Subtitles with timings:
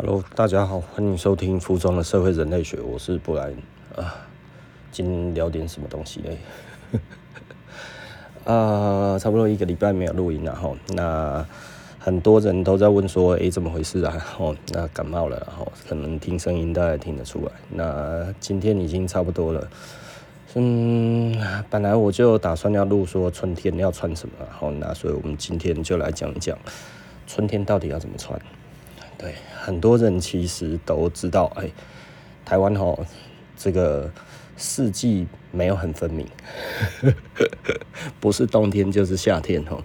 [0.00, 3.56] Hello，大家好，欢迎收听《服装的社会人类学》，我是布莱恩
[3.96, 4.14] 啊。
[4.92, 7.00] 今天聊点什么东西呢？
[8.46, 10.72] 啊，差不多一个礼拜没有录音了哈。
[10.90, 11.44] 那
[11.98, 14.24] 很多人都在问说，哎、欸，怎么回事啊？
[14.38, 17.50] 哦，那感冒了，然后可能听声音大家听得出来。
[17.68, 19.68] 那今天已经差不多了。
[20.54, 21.36] 嗯，
[21.68, 26.56] 本来我就打算要录说春天要穿什么，然后，那所以我们今天就来讲一讲
[27.26, 28.40] 春天到底要怎么穿。
[29.18, 31.68] 对，很多人其实都知道，哎，
[32.44, 33.04] 台湾吼，
[33.56, 34.08] 这个
[34.56, 36.24] 四季没有很分明，
[38.20, 39.82] 不是冬天就是夏天哈，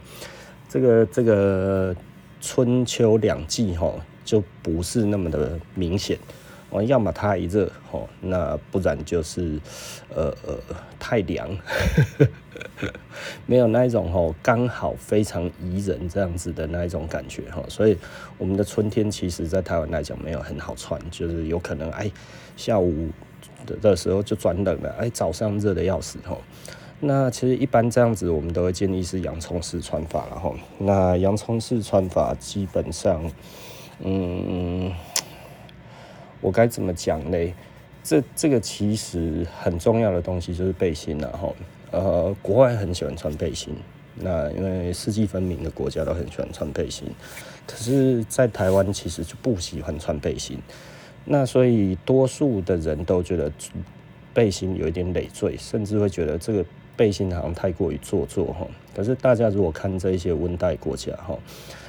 [0.70, 1.96] 这个这个
[2.40, 6.18] 春秋两季吼就不是那么的明显。
[6.74, 9.60] 哦，要么太热吼，那不然就是
[10.10, 10.58] 呃呃
[10.98, 11.56] 太凉，
[13.46, 17.96] 没有那一种吼刚好非常宜人这样子的那一种感觉哈，所以
[18.40, 22.12] 我们的春天其实在台湾来讲没有很好穿，就是有可能哎
[22.58, 23.10] 下午
[23.68, 26.42] 的的时候就转冷了，哎早上热的要死吼。
[27.00, 33.30] 那其实一般这样子我们都会建议是洋葱式穿法然后，那洋葱式穿法基本上
[34.00, 34.92] 嗯。
[36.44, 37.38] 我该怎么讲呢？
[38.04, 41.54] 这这个其实很重要的东西就是背心了哈
[41.92, 43.74] 呃，国外很喜欢穿背心，
[44.16, 47.08] 那因为四季分明的国家都很喜欢穿背心，
[47.66, 50.60] 可是，在台湾其实就不喜欢穿背心，
[51.24, 53.50] 那所以多数的人都觉得
[54.34, 56.66] 背心有一点累赘，甚至会觉得这个
[56.98, 58.68] 背心好像太过于做作哈。
[58.94, 61.40] 可是大家如果看这一些温带国家哈。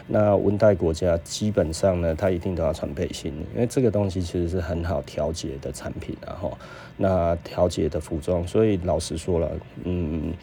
[0.07, 6.57] 那温带国家基本上呢，它一定都要穿背心，因为这个东西其实是很好调节的产品，然后
[6.97, 9.51] 那调节的服装，所以老实说了，
[9.85, 10.35] 嗯，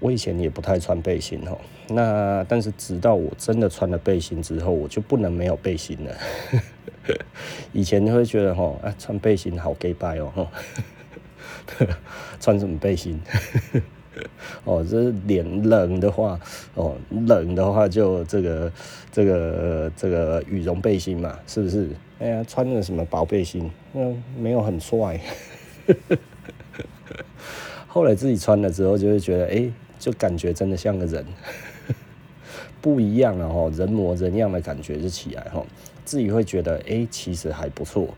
[0.00, 1.56] 我以前也不太穿背心哈，
[1.88, 6.16] 那但是直到我真的穿了背心之后，我就不能没有背心了。
[7.72, 10.48] 以前你会觉得哈，啊，穿背心好 gay 拜哦，
[12.40, 13.20] 穿什么背心？
[14.64, 16.38] 哦，这脸冷的话，
[16.74, 16.96] 哦，
[17.26, 18.72] 冷的话就这个
[19.10, 21.88] 这个这个羽绒背心嘛，是不是？
[22.18, 25.20] 哎呀，穿的什么薄背心，嗯，没有很帅。
[27.88, 31.24] 后来自己穿了之后，就会觉得，哎，就感觉真的像个人，
[32.80, 35.64] 不一样了哈，人模人样的感觉就起来哈，
[36.04, 38.08] 自己会觉得，哎，其实还不错。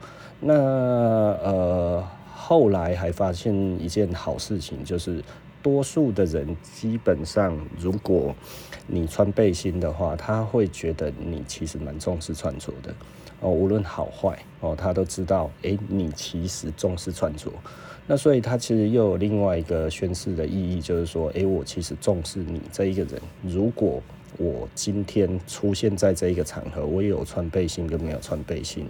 [0.40, 5.22] 那呃，后来还发现一件好事情，就是。
[5.64, 8.34] 多数的人基本上，如果
[8.86, 12.94] 你穿背心的话，他会觉得你其实蛮重视穿着的
[13.40, 17.50] 哦，无论好坏哦，他都知道，诶，你其实重视穿着。
[18.06, 23.18] 那所以他其实又有另外一个宣示的意义，就是说，诶，我其实重视你这一个人。
[23.42, 24.02] 如果
[24.36, 28.86] 我今天出现在这一个场合，我也有穿背心跟没有穿背心，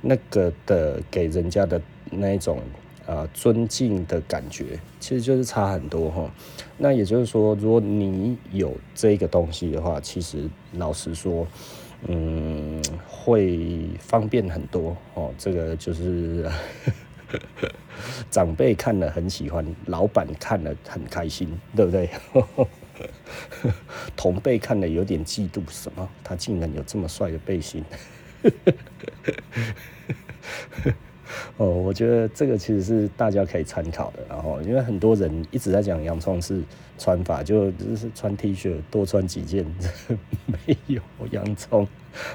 [0.00, 2.58] 那个的给人家的那一种。
[3.06, 6.30] 啊，尊敬的感觉其实就是差很多哈。
[6.78, 11.46] 那也就是说，如果你有这个东西的话，其实老实说，
[12.06, 15.32] 嗯，会方便很多哦。
[15.36, 16.48] 这个就是
[18.30, 22.08] 长辈看了很喜欢，老板看了很开心，对不对？
[24.14, 26.08] 同辈看了有点嫉妒，什么？
[26.22, 27.84] 他竟然有这么帅的背心。
[31.56, 36.60] 哦，我觉得这个其实是大家可以参考的，然后因为很多人一直在讲洋葱式
[36.98, 39.64] 穿法，就就是穿 T 恤多穿几件，
[40.46, 41.86] 没有洋葱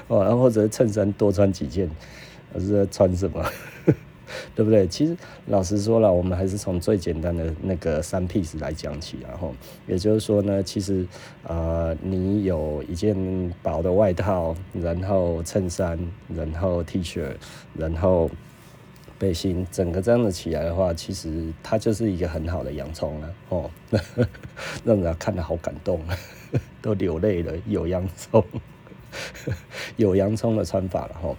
[0.08, 1.90] 哦，然后或者衬衫多穿几件，
[2.52, 3.44] 我是在穿什么，
[4.54, 4.86] 对不对？
[4.86, 9.54] 其实老实说了，我们还是从最简单的那个三 piece 来讲起，然后
[9.86, 11.06] 也就是说呢，其实
[11.42, 13.14] 啊、呃，你有一件
[13.62, 15.98] 薄的外套，然后衬衫，
[16.34, 17.24] 然后 T 恤，
[17.74, 18.30] 然后。
[19.18, 23.70] 背心整个这样子起来的话，其实它就是一个很好的洋葱了哦，
[24.84, 26.00] 让人看得好感动，
[26.82, 27.52] 都流泪了。
[27.66, 28.44] 有洋葱，
[29.96, 31.34] 有洋葱的穿法了哈。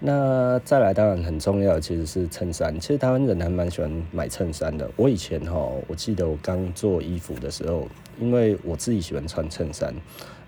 [0.00, 2.78] 那再来，当然很重要的其实是衬衫。
[2.80, 4.90] 其实台湾人还蛮喜欢买衬衫的。
[4.96, 7.86] 我以前哈，我记得我刚做衣服的时候，
[8.18, 9.94] 因为我自己喜欢穿衬衫，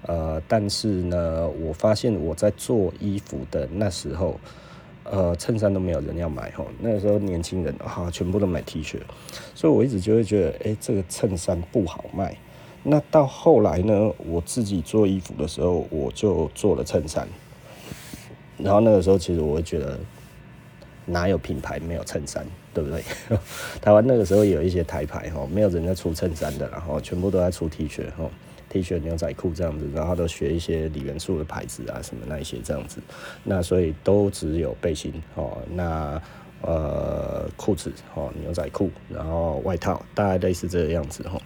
[0.06, 4.40] 呃，但是呢，我发现我在做衣服的那时候。
[5.12, 8.96] 呃，衬衫都没有人要买吼，那个时候年轻人哈，全部都买 T 恤，
[9.54, 12.34] 所以我一直就会觉得，哎、这个衬衫不好卖。
[12.82, 17.28] 那到后来呢，我自己做衣服的时候，我就做了衬衫。
[18.56, 20.00] 然后那个时候，其实我会觉得，
[21.04, 23.04] 哪有品牌没有衬衫，对不对？
[23.82, 28.24] 台湾那个时候有一些台牌哈，没有人在出衬衫的，然后全部都在出 T 恤哈。
[28.72, 33.02] T 恤、牛仔裤这样子，然后都学一些锂元素的牌子啊，什么那一些这样子。
[33.44, 36.20] 那所以都只有背心哦，那
[36.62, 41.38] 呃裤子哦，牛仔裤，然后外套，大概类似这个样子哈。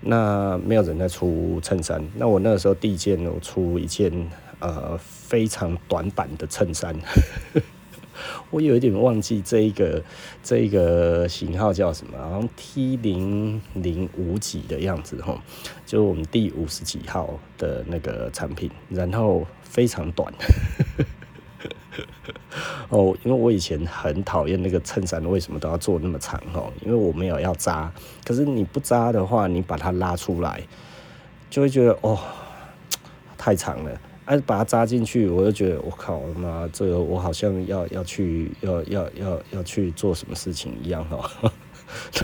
[0.00, 4.10] 那没有人在出衬衫，那我那个时候第一件我出一件
[4.60, 6.96] 呃非常短版的衬衫。
[8.50, 10.00] 我有一点忘记这一个
[10.40, 15.42] 这一个型号叫什么，好像 T 零零五几的样子哈，
[15.94, 20.34] 就我们第五十几号的那个产品，然后非常短。
[22.90, 26.72] 哦，因为我以前很讨厌那个衬衫，为什么都要做那么长哦？
[26.84, 27.92] 因为我没有要扎，
[28.24, 30.60] 可是你不扎的话，你把它拉出来，
[31.48, 32.18] 就会觉得哦，
[33.38, 34.00] 太长了。
[34.24, 41.30] 哎，把它扎进去，我就觉得我靠妈，这个我好像要要去要要要要去做什么事情一样哈。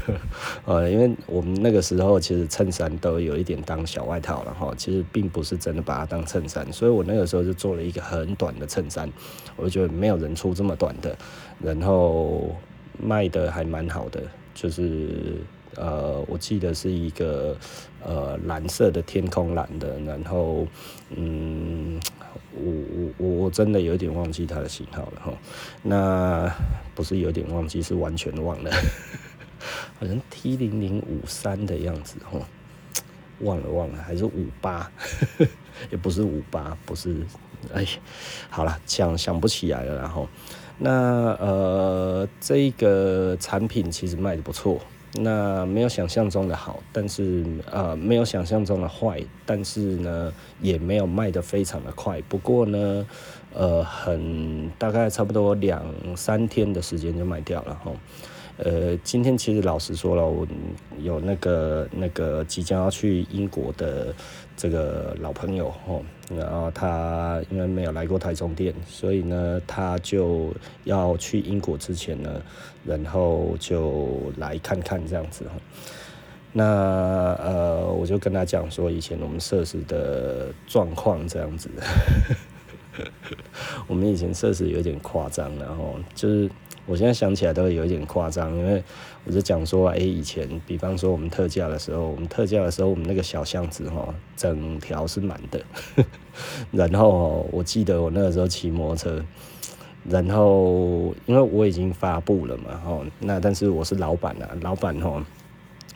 [0.65, 9.11] 呃，因为我们那个时候其实衬衫都有一点当小外套了哈，其实并不是真的把它当衬衫，所以我那个时候就做了一个很短的衬衫，
[9.57, 11.17] 我就觉得没有人出这么短的，
[11.63, 12.55] 然后
[12.99, 14.23] 卖的还蛮好的，
[14.55, 15.37] 就是。
[15.77, 17.57] 呃，我记得是一个
[18.05, 20.67] 呃蓝色的天空蓝的，然后
[21.11, 21.99] 嗯，
[22.53, 25.33] 我我我我真的有点忘记它的型号了哈。
[25.85, 26.53] 那
[26.93, 28.71] 不是有点忘记，是完全忘了，
[29.99, 32.39] 好像 T 零零五三的样子哈，
[33.41, 34.91] 忘了忘了，还是五八，
[35.91, 37.17] 也不是五八，不是，
[37.73, 37.87] 哎，
[38.49, 40.29] 好了，想想不起来了，然后
[40.79, 40.91] 那
[41.39, 44.81] 呃这个产品其实卖得不错。
[45.15, 52.23] 那没有想象中的好，但是呃没有想象中的坏，但是呢也没有卖得非常的快。
[52.29, 53.05] 不过呢，
[53.53, 55.85] 呃很大概差不多两
[56.17, 57.91] 三天的时间就卖掉了哈。
[58.63, 60.47] 呃，今天其实老实说了，我
[60.99, 64.15] 有那个那个即将要去英国的
[64.55, 66.03] 这个老朋友哦，
[66.37, 70.53] 然后他因为没有来过台中店，所以呢，他就
[70.85, 72.43] 要去英国之前呢，
[72.85, 75.53] 然后就来看看这样子哈。
[76.53, 76.65] 那
[77.43, 81.71] 呃，我就跟他讲说，以前我们设施的状况这样子，
[83.89, 86.51] 我们以前设施有点夸张，然后就是。
[86.87, 88.83] 我现在想起来都有一点夸张，因为
[89.25, 95.63] 我就讲说，哎、以前比方说我们特价的时候，我们特价的时候，我们那个小巷子哈，整条是满的。
[96.73, 99.25] 然后我记得我那个时候骑摩托车，
[100.09, 105.25] 然后因为我已经发布了嘛，哈，那但是我是老板啊，老板哈，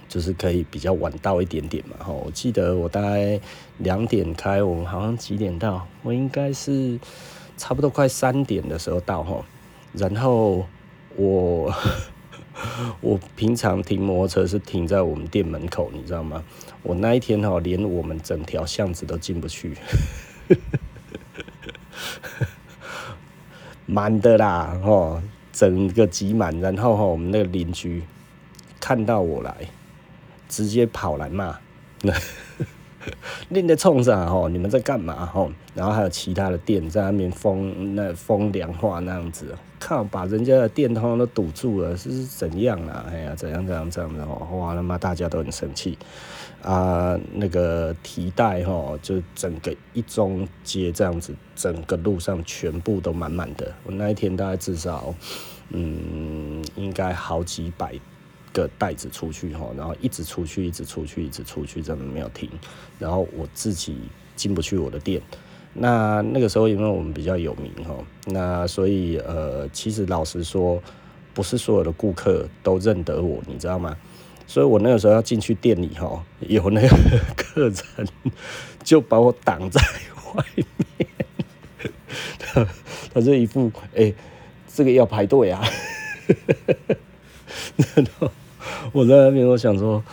[0.06, 2.12] 就是可以比较晚到一点点嘛，哈。
[2.12, 3.40] 我记得我大概
[3.78, 5.86] 两点开，我们好像几点到？
[6.02, 7.00] 我应该是
[7.56, 9.44] 差不多快三点的时候到哈，
[9.94, 10.66] 然后。
[11.16, 11.72] 我
[13.00, 16.42] 我平常停摩托车是停在我们店门口，你知道吗？
[16.82, 19.76] 我那一天哈，连我们整条巷子都进不去，
[23.86, 28.02] 满的啦，哦，整个挤满，然后哈，我们那个邻居
[28.80, 29.54] 看到我来，
[30.48, 31.56] 直接跑来骂。
[33.48, 34.48] 你在冲上吼？
[34.48, 35.52] 你们在干嘛吼？
[35.74, 43.04] 然后还有其他的店在那边封那封凉话那样子，靠，把人家的店通通都堵住了，是怎样啊？
[43.10, 44.48] 哎呀，怎样怎样这样的哦？
[44.56, 45.98] 哇，他妈大家都很生气
[46.62, 47.20] 啊！
[47.34, 53.70] 那个提袋哈，就整个一中街这样子，整个路上全部都满满的。
[53.84, 55.14] 我那一天大概至少，
[55.68, 57.94] 嗯，应该好几百。
[58.54, 62.48] 个袋子出去哈，然后一直出去，一直出去，一直出去，真的没有停。
[63.00, 63.98] 然后我自己
[64.36, 65.20] 进不去我的店。
[65.74, 67.94] 那那个时候，因为我们比较有名哈，
[68.26, 70.80] 那所以呃，其实老实说，
[71.34, 73.96] 不是所有的顾客都认得我，你知道吗？
[74.46, 76.88] 所以我那个时候要进去店里哈，有那个
[77.36, 78.08] 客人
[78.82, 79.80] 就把我挡在
[80.34, 80.66] 外面。
[82.38, 82.66] 他
[83.12, 84.12] 他这一副哎、
[84.72, 85.60] 这个要排队啊。
[87.76, 88.30] 然后
[88.92, 90.04] 我在那边，我想说，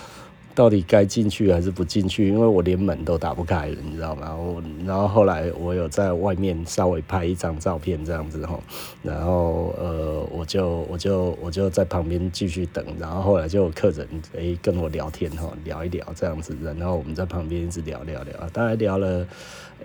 [0.53, 2.27] 到底该进去还是不进去？
[2.27, 4.36] 因为我连门都打不开了，你知道吗？
[4.36, 8.60] 我然后后来我有在外面稍微拍一张照片这样子哈，
[9.01, 19.25] 然后呃，我就我就我就在旁边继续等，然后后来就有客人诶、跟我聊天哈，聊一聊这样子，然后我们在旁边一直聊聊聊，大概聊了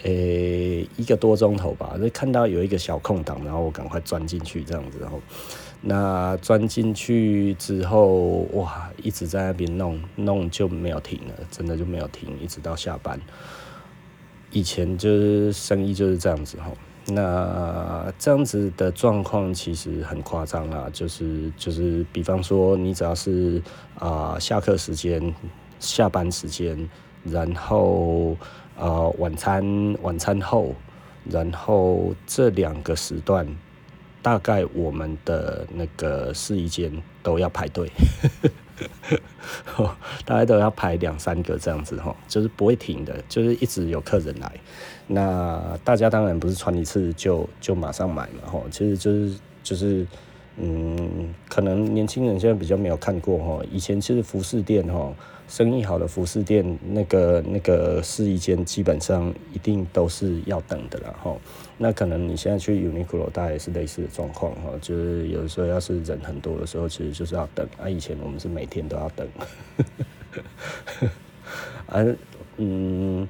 [0.03, 5.21] 诶、一个多钟头吧，就看到有一个小空档，然后我赶快钻进去这样子，然后。
[5.89, 13.21] 那钻进去之后，哇，一直在那边弄弄就没有停了，真的就没有停，一直到下班。
[14.51, 16.73] 以前就是生意就是这样子哈，
[17.07, 23.63] 那这样子的状况其实很夸张啊，就是就是，比方说你只要是
[24.01, 25.33] 啊、下课时间、
[25.79, 26.77] 下班时间，
[27.23, 28.37] 然后
[28.77, 30.75] 呃晚餐晚餐后，
[31.31, 33.47] 然后这两个时段，
[34.27, 36.91] 大概我们的那个试衣间
[37.23, 37.89] 都要排队。
[40.27, 44.53] 大家都要排两三个这样子哈，就是不会停的，就是一直有客人来。
[45.07, 50.05] 那大家当然不是穿一次就就马上买嘛哈，其实就是就是
[50.57, 55.15] 嗯，可能年轻人现在比较没有看过哈，以前其实服饰店哈。
[55.49, 61.37] 生意好的服饰店，那个那个试衣间基本上一定都是要等的了哈。
[61.79, 67.69] 那可能你现在去 Uniqlo，大也是类似的状况哈，就是有的时候要是人很多的时候，其实就是要等。
[67.79, 69.29] 啊，以前我们是每天都要等。
[71.87, 72.05] 啊，
[72.57, 73.29] 嗯，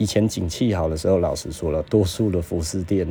[0.00, 3.06] 以前景气好的时候，老实说了，多数的服饰店。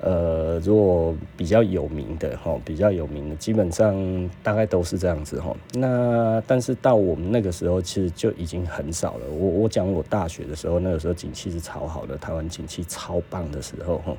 [0.00, 3.94] 呃，如果比较有名的哈，比较有名的，基本上
[4.42, 5.54] 大概都是这样子哈。
[5.74, 9.26] 那但是到我们那个时候，其实就已经很少了。
[9.28, 14.16] 我我讲我大学的时候，那个时候景气是超好的，台湾景气超棒的时候哈。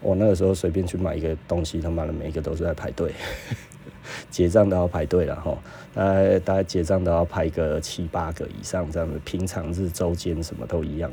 [0.00, 3.12] 我那个时候随便去买一个东西，他妈的每一个都是在排队，
[4.30, 5.56] 结账都要排队了哈。
[5.94, 11.10] 大概大概结账都要排个七八个以上这样子，平常日周间什么都一样。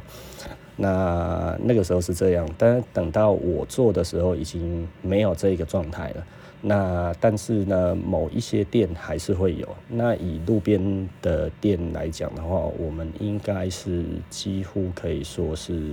[0.78, 6.26] 那那个时候是这样，但等到我做的时候，已经没有这个状态了。
[6.62, 9.68] 那但是呢，某一些店还是会有。
[9.88, 15.92] 那以路边的店来讲的话，我们应该是几乎可以说是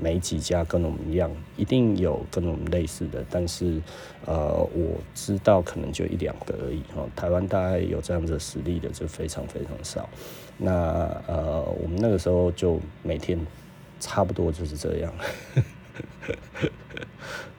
[0.00, 3.80] 没几家跟我们一样，一定有跟我们类似的，但是
[4.26, 6.82] 呃，我知道可能就一两个而已。
[6.94, 10.08] 哈，台湾大概有这样子实力的就非常非常少。
[10.56, 10.72] 那
[11.26, 13.38] 呃，我们那个时候就每天。
[14.02, 15.12] 差不多就是这样，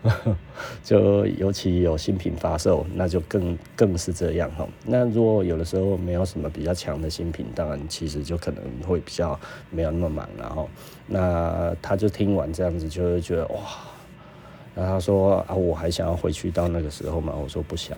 [0.83, 4.67] 就尤其有新品发售，那就更更是这样哈。
[4.85, 10.67] 那如果有的时候没有什么比较强的新品，当然其实就可能会比较没有那么忙了哈。
[11.07, 13.61] 那他就听完这样子，就会觉得哇，
[14.75, 17.33] 然后他说啊，我还想要回去到那个时候吗？
[17.35, 17.97] 我说不想。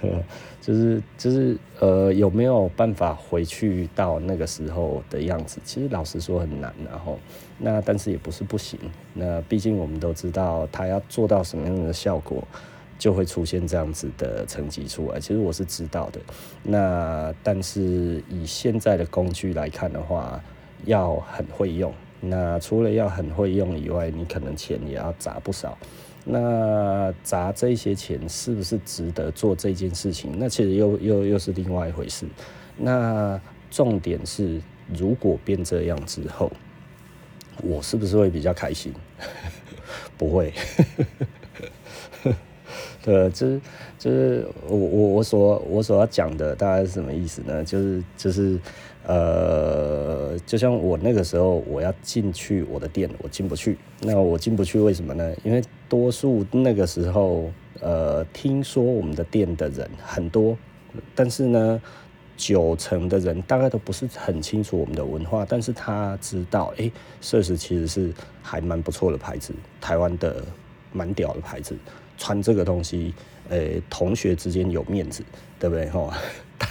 [0.00, 0.12] 对。
[0.62, 5.58] 就是就是呃，有没有办法回去到那个时候的样子？
[5.64, 7.18] 其实老实说很难，然后
[7.58, 8.78] 那但是也不是不行。
[9.12, 12.46] 那毕竟我们都知道，他要做到什么样的效果，
[12.96, 15.18] 就会出现这样子的成绩出来。
[15.18, 16.20] 其实我是知道的。
[16.62, 20.40] 那但是以现在的工具来看的话，
[20.84, 21.92] 要很会用。
[22.20, 25.76] 那除了要很会用以外，你可能钱也要砸不少。
[26.24, 30.32] 那砸这些钱是不是值得做这件事情？
[30.38, 32.26] 那其实又又又是另外一回事。
[32.76, 34.60] 那重点是，
[34.92, 36.50] 如果变这样之后，
[37.62, 38.92] 我是不是会比较开心？
[40.16, 40.52] 不会。
[43.04, 43.60] 对，就是
[43.98, 47.64] 就是我我我所我所要讲的大概是什么意思呢？
[47.64, 48.58] 就是就是。
[49.04, 53.76] 呃，就像我那个时候，我要进去我的店，我进不去。
[54.00, 55.34] 那我进不去，为什么呢？
[55.42, 55.60] 因为
[55.92, 60.56] 多数那个时候，呃，听说我们的店的人很多，
[61.14, 61.82] 但是呢，
[62.34, 70.42] 九成的人大概都不是很清楚我们的文化，但是他知道，哎、欸，设施其实是还蛮不错的牌子，台湾的
[70.94, 71.76] 蛮屌的牌子，
[72.16, 73.12] 穿这个东西，
[73.50, 73.58] 呃、
[73.90, 75.22] 同学之间有面子，
[75.60, 75.90] 对不对？
[75.90, 76.10] 哈。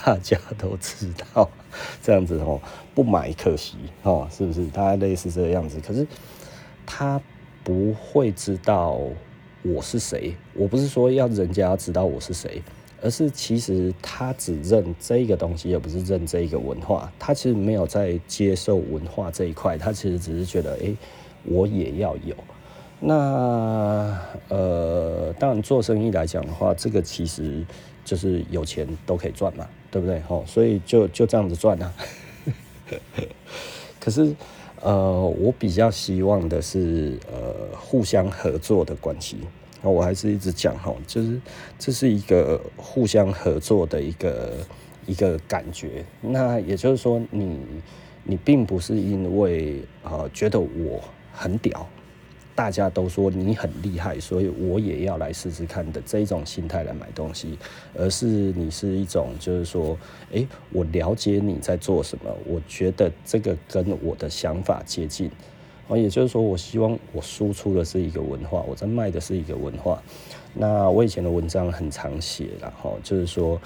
[0.04, 1.48] 大家都知道
[2.02, 2.60] 这样子哦，
[2.96, 4.66] 不买可惜哦，是不是？
[4.68, 5.80] 大概类似这个样子。
[5.86, 6.08] 可是
[6.86, 7.22] 他
[7.64, 9.00] 不会知道
[9.64, 10.36] 我是谁。
[10.54, 12.62] 我不是说要人家知道我是谁，
[13.02, 17.12] 而是其实他只认这个东西，而不是认这个文化。
[17.20, 20.94] 他其实没有在接受文化这一块，他其实只是觉得，哎，
[21.44, 22.36] 我也要有。
[23.00, 27.66] 那呃，当然做生意来讲的话，这个其实
[28.06, 29.68] 就是有钱都可以赚嘛。
[29.92, 30.22] 对不对？
[30.22, 31.94] 吼，所以就就这样子赚啊。
[34.00, 34.34] 可是，
[34.82, 39.38] 呃，我比较希望的是，呃，互相合作的关系。
[39.84, 41.40] 那我还是一直讲哈，就是
[41.80, 44.54] 这是一个互相合作的一个
[45.06, 46.06] 一个感觉。
[46.22, 47.60] 那也就是说你，
[48.24, 51.88] 你并不是因为呃觉得我很屌。
[52.54, 57.58] 大家都说你很厉害，所以我也要来试试看的这一种心态来买东西，
[57.98, 59.98] 而是你是一种就是说，
[60.32, 65.32] 诶，我了解你在做什么，我觉得这个跟我的想法接近，
[65.88, 70.02] 啊，也就是说，我希望我输出的是一个文化，我在卖的是一个文化。
[70.54, 73.60] 那我以前的文章很常写，然后就是说，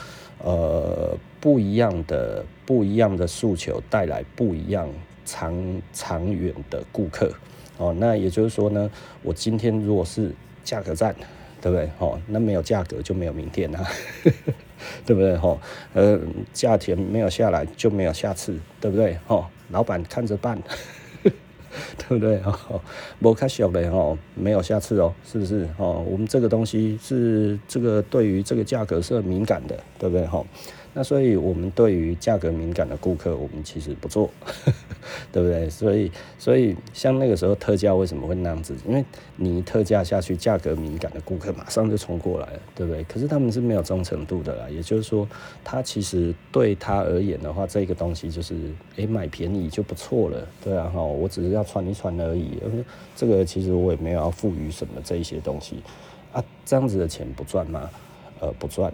[0.43, 4.87] 呃，不一样的不一样的诉求带来不一样
[5.25, 7.31] 长长远的顾客。
[7.77, 8.89] 哦，那也就是说呢，
[9.23, 10.31] 我今天如果是
[10.63, 11.15] 价格战，
[11.61, 11.89] 对不对？
[11.99, 13.85] 哦，那没有价格就没有明天啊。
[15.05, 15.35] 对不对？
[15.37, 15.57] 哈，
[15.93, 16.19] 呃，
[16.53, 19.17] 价钱没有下来就没有下次，对不对？
[19.25, 20.61] 哈，老板看着办，
[21.23, 21.33] 对
[22.09, 22.37] 不对？
[22.39, 22.79] 哈，
[23.17, 25.67] 没开小的哈，没有下次哦，是不是？
[25.77, 30.27] 哦，我们这个东西是这个对于这个价格是很敏感的，对不对？
[30.27, 30.43] 哈。
[30.97, 34.29] 那所以，我们对于价格敏感的顾客，我们其实不做，
[35.29, 35.69] 对不对？
[35.69, 36.09] 所以，
[36.39, 38.73] 所以像那个时候特价为什么会那样子？
[38.87, 39.03] 因为
[39.35, 43.03] 你特价下去，价格敏感的顾客马上就冲过来了，对不对？
[43.03, 45.27] 可是他们是没有忠诚度的啦，也就是说，
[45.65, 48.55] 他其实对他而言的话，这个东西就是，
[48.95, 52.57] 诶，买便宜就不错了，对啊，哈，我只是要穿一穿而已，
[53.17, 55.83] 这个其实我也没有要赋予什么这一些东西
[56.31, 57.89] 啊，这样子的钱不赚吗？
[58.39, 58.93] 呃，不赚。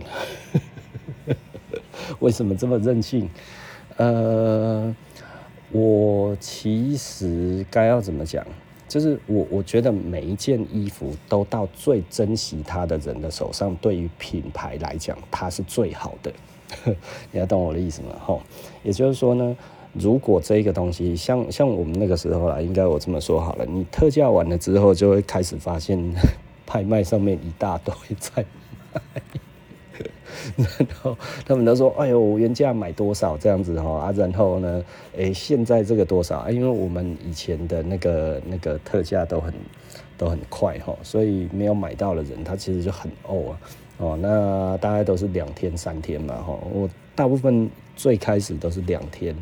[2.20, 3.30] 为什么这么任性？
[3.98, 4.96] 呃，
[5.72, 8.46] 我其实该要怎么讲？
[8.88, 16.34] 就是我我觉得每一件衣服都到最珍惜它的人的手上，对于品牌来讲，它是最好的。
[17.32, 18.10] 你要懂我的意思吗？
[18.20, 18.42] 吼，
[18.84, 19.56] 也就是说呢，
[19.94, 26.14] 如果这个东西像像我们那个时候啦，应该我这么说好了，你特价完了之后，就会开始发现
[26.68, 28.46] 拍卖上面一大堆在
[28.94, 29.02] 卖。
[30.56, 34.12] 然后他们都说：“哎呦，原价买多少这样子哈啊？
[34.16, 34.84] 然后呢，
[35.18, 36.52] 哎，现在这个多少啊？
[36.52, 39.54] 因为我们以前的那个那个特价都很
[40.18, 43.60] 都很快哈，所以没有买到的人他其实就很怄啊
[43.98, 44.18] 哦。
[44.22, 49.36] 那大概都是两天三天嘛哈，我大部分最开始都是两天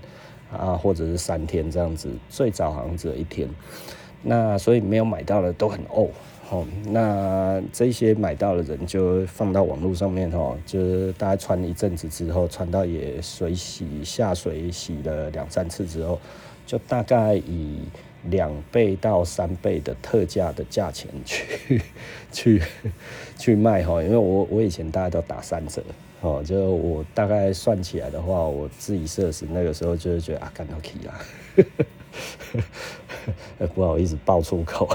[0.51, 3.47] 啊，或者是三天这样子，最早好像只有一天。
[4.21, 6.09] 那所以没有买到的都很怄。”
[6.51, 16.19] 哦，那这些买到的人就放到网络上面哦，就是大家穿一阵子之后，穿到也水洗下水洗了两三次之后，
[16.65, 17.81] 就大概以
[18.23, 21.81] 两倍到三倍的特价的价钱去
[22.33, 22.61] 去
[23.37, 25.83] 去卖哈，因为我我以前大概都打三折
[26.21, 31.19] 哦，就我大概算起来的话，我自己设时那个时候就是觉得啊，干到起啦，
[33.75, 34.89] 不好意思爆粗口。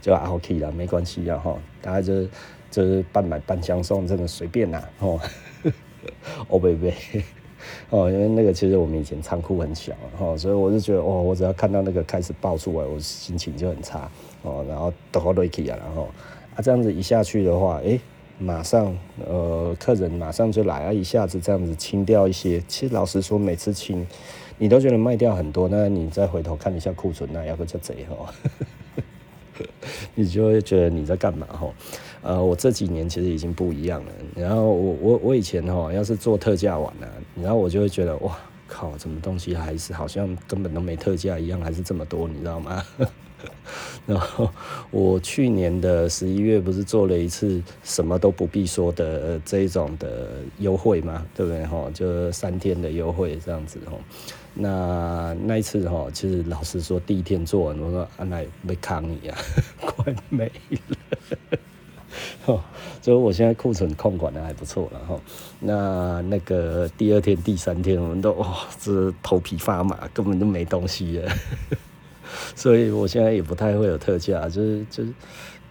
[0.00, 2.28] 就 OK 了，没关系啊哈，大家就是
[2.70, 5.20] 就是半买半相送，真的随便呐哦。
[6.48, 6.92] 哦贝贝
[7.88, 14.10] 哦，因为那个其实我们以前仓库很小哈，所以我就觉得哦，我只要看到那个开始爆出来，我心情就很差
[14.42, 16.08] 哦，然后都好 lucky 啊，然后
[16.54, 17.98] 啊这样子一下去的话，诶，
[18.38, 18.94] 马上
[19.26, 22.62] 呃客人马上就来啊，一下子这样子清掉一些。
[22.68, 24.06] 其实老实说，每次清
[24.58, 28.34] 你都觉得卖掉很多，那你再回头看一下库存，那要不就贼哈。
[30.14, 31.68] 你就会觉得你在干嘛哈？
[32.22, 34.12] 呃，我这几年其实已经不一样了。
[34.34, 37.08] 然后我我我以前哈，要是做特价完了，
[37.40, 38.36] 然后我就会觉得哇
[38.66, 42.82] 靠，什么东西还是好像根本都没特价一样，还是这么多，你知道吗？
[44.06, 44.48] 然后
[44.90, 51.26] 我去年的十一月不是做了一次什么都不必说的这一种的优惠吗？
[51.34, 51.90] 对不对哈？
[51.92, 53.92] 就三天的优惠这样子哈。
[54.54, 59.36] 那那一次哈，其实老实说，第一天做完，我说阿奶没扛你啊，
[59.80, 61.58] 快没了。
[62.46, 62.62] 哦，
[63.02, 65.20] 所以我现在库存控管的还不错了哈。
[65.60, 71.32] 那那个第二天、第三天，我们都哇、这头皮发麻，根本就没东西了。
[72.54, 75.12] 所以我现在也不太会有特价，就是就是。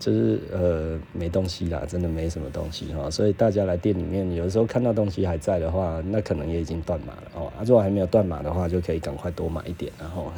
[0.04, 7.46] 就是呃没东西啦，真的没什么东西哈，所以大家来店里面，有的时候看到东西还在的话，那可能也已经断码了哦。
[7.58, 10.30] 啊，如果还没有断码的话，就可以赶快多买一点，然后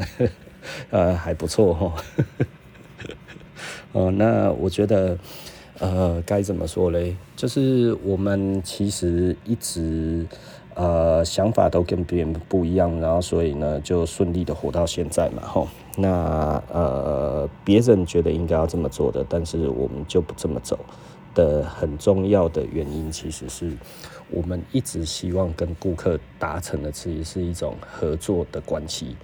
[0.91, 1.93] 呃还不错哈。
[3.93, 5.17] 哦，那我觉得
[5.79, 7.15] 呃该怎么说嘞？
[7.35, 10.27] 就是我们其实一直。
[10.77, 15.69] 呃，想法都跟别人不一样，然后所以呢，就顺利的活到现在嘛，吼。
[15.97, 20.79] 那呃，别人觉得应该要这么做的，但是我们就不这么走
[21.33, 23.71] 的很重要的原因，其实是
[24.29, 29.15] 我们一直希望跟顾客达成的，其实是一种合作的关系。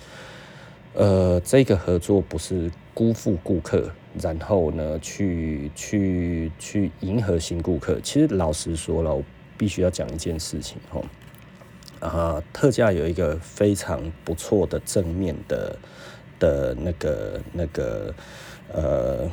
[0.94, 3.90] 呃，这个合作不是辜负顾客，
[4.22, 8.00] 然后呢，去去去迎合新顾客。
[8.02, 9.24] 其实老实说了，我
[9.58, 11.04] 必须要讲一件事情，哦。
[12.02, 15.78] 啊，特价有一个非常不错的正面的
[16.42, 18.14] 的那个那个
[18.74, 19.30] 呃，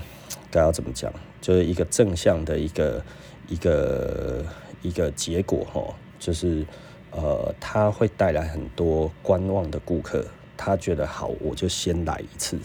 [0.48, 1.12] 该要怎么讲？
[1.40, 3.02] 就是一个正向的一个
[3.48, 4.44] 一个
[4.82, 6.64] 一个结果哈，就是
[7.10, 10.24] 呃，它会带来很多观望的顾客，
[10.56, 12.58] 他觉得好，我就先来一次，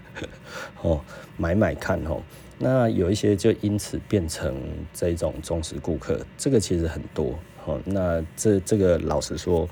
[0.82, 1.00] 哦，
[1.36, 2.20] 买买看哦。
[2.58, 4.54] 那有一些就因此变成
[4.92, 7.38] 这种忠实顾客，这个其实很多。
[7.64, 9.62] 哦，那这这个老实说，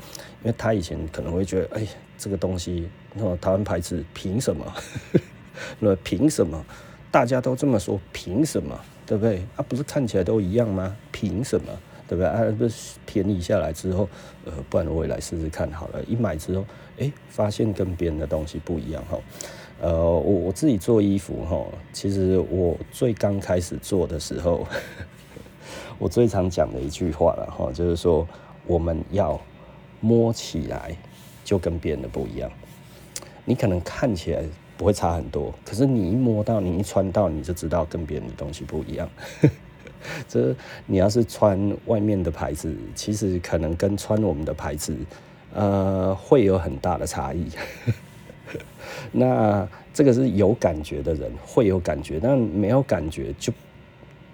[0.42, 1.86] 因为他以前可能会觉得，哎，
[2.18, 4.74] 这个东西，哦，台湾牌子凭什么？
[5.80, 6.62] 那凭什么？
[7.10, 8.78] 大家都这么说，凭什么？
[9.06, 9.42] 对不对？
[9.56, 10.94] 啊，不是看起来都一样吗？
[11.10, 11.72] 凭什么？
[12.06, 12.26] 对不对？
[12.26, 14.08] 啊，不是便宜下来之后，
[14.44, 16.02] 呃，不然我也来试试看好了。
[16.04, 16.64] 一买之后，
[16.98, 19.18] 哎，发现跟别人的东西不一样哈。
[19.80, 24.66] 呃，我我自己做衣服哈，其实我最刚开始做的时候，
[25.98, 28.26] 我最常讲的一句话了哈，就是说
[28.66, 29.40] 我们要
[30.00, 30.96] 摸起来
[31.48, 32.50] 就跟别人的不一样。
[33.46, 34.42] 你可能看起来
[34.76, 39.08] 不会差很多，可是你一摸到，你一穿到，你就知道跟别人的东西不一样。
[40.28, 44.94] 这你要是穿外面的牌子，其实可能跟穿我们的牌子，
[45.54, 47.48] 呃，会有很大的差异。
[49.10, 53.50] 那这个是有感觉的人会有感觉，但没有感觉就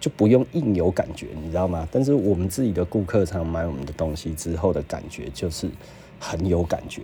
[0.00, 1.87] 就不用硬有感觉，你知道吗？
[1.92, 5.70] 但是我们自己的顾客常买我们的东西之后的感觉就是
[6.31, 7.03] 很有感觉，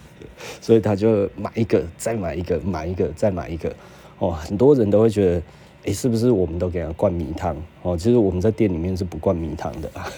[0.60, 3.74] 所以他就买一个，再买一个，买一个，再买一个。
[4.18, 5.42] 哦，很多人都会觉得。
[5.84, 7.54] 诶，是不是我们都给他灌迷汤？
[7.82, 10.08] 哦，其实我们在店里面是不灌迷汤的啊，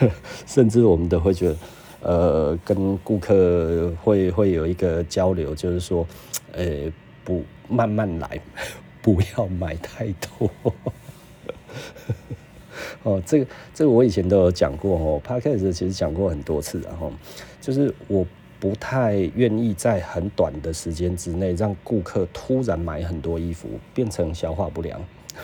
[0.48, 1.56] 甚至我们都会觉得，
[2.00, 6.06] 呃，跟顾客会会有一个交流，就是说，
[6.52, 6.90] 呃，
[7.22, 8.40] 不慢慢来，
[9.02, 10.50] 不要买太多。
[13.06, 17.12] 哦，这个这个我以前都有讲过哦，Podcast 其实讲过很多次，然后
[17.60, 18.26] 就是我。
[18.58, 24.98] 不太愿意在很短的时间之内让顾客突然买很多衣服，变成消化不良，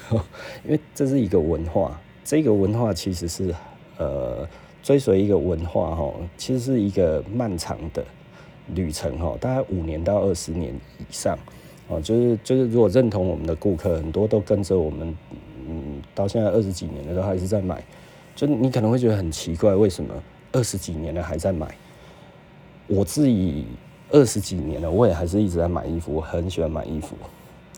[0.64, 2.00] 因为这是一个文化。
[2.24, 3.54] 这个文化其实是
[3.98, 4.48] 呃
[4.82, 8.02] 追随一个文化哈，其实是一个漫长的
[8.74, 11.38] 旅程哈，大概五年到二十年以上
[11.88, 12.00] 哦。
[12.00, 15.14] 就是就是，如果认同我们的顾客，很多都跟着我们，
[15.72, 17.82] 嗯，到现在二十几年了都还是在买。
[18.34, 20.14] 就你可能会觉得很奇怪，为什么
[20.52, 21.74] 二十几年了还在买？
[22.86, 23.66] 我自己
[24.10, 27.16] 二十几年了，我也还是一直在买衣服，我很喜欢买衣服。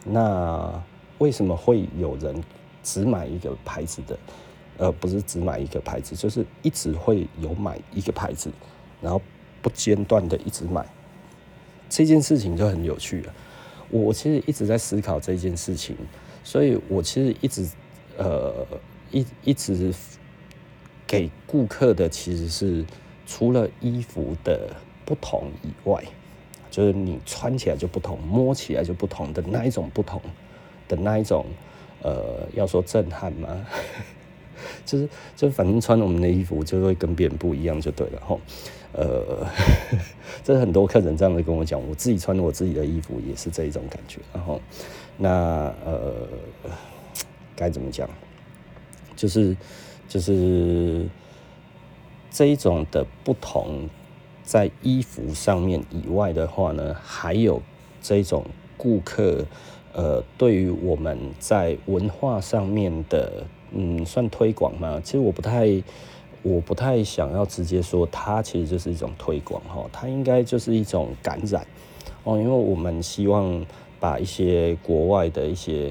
[0.04, 0.82] 那
[1.18, 2.42] 为什么会有人
[2.82, 4.18] 只买一个牌子的？
[4.76, 8.50] 呃，不是只买一个牌子，就是一直会有买一个牌子，
[9.00, 9.20] 然后
[9.62, 10.84] 不间断的一直买。
[11.88, 13.32] 这件事情就很有趣了。
[13.90, 15.96] 我其实一直在思考这件事情，
[16.42, 17.68] 所以我其实一直
[18.18, 18.66] 呃
[19.10, 19.92] 一一直
[21.06, 22.84] 给顾客的其实是
[23.26, 24.70] 除了衣服的。
[25.06, 26.02] 不同以外，
[26.70, 30.18] 就是你穿起来就不同，摸起来就不同的那一种不同
[30.88, 31.44] 的那一种，
[32.00, 33.66] 呃，要说震撼吗？
[34.86, 38.40] 就是就反正穿我们的衣服就会跟别人不一样就对了吼。
[38.94, 39.46] 呃，
[40.42, 44.20] 这很多客人这样子跟我讲，我自己穿我自己的衣服也是这一种感觉。
[44.32, 44.58] 然后
[45.18, 45.28] 那
[45.84, 46.26] 呃
[47.56, 48.08] 该怎么讲？
[49.16, 49.56] 就是
[50.08, 51.06] 就是
[52.30, 53.88] 这一种的不同。
[54.42, 57.62] 在衣服上面以外的话呢，还有
[58.02, 58.44] 这种
[58.76, 59.46] 顾客，
[59.94, 65.00] 呃，对于我们在文化上面的，嗯，算推广吗？
[65.02, 65.82] 其实我不太，
[66.42, 71.66] 我不太想要直接说它其实就是一种推广哈，它应该就是一种感染
[72.24, 73.64] 哦，因为我们希望
[73.98, 75.90] 把一些国外的一些。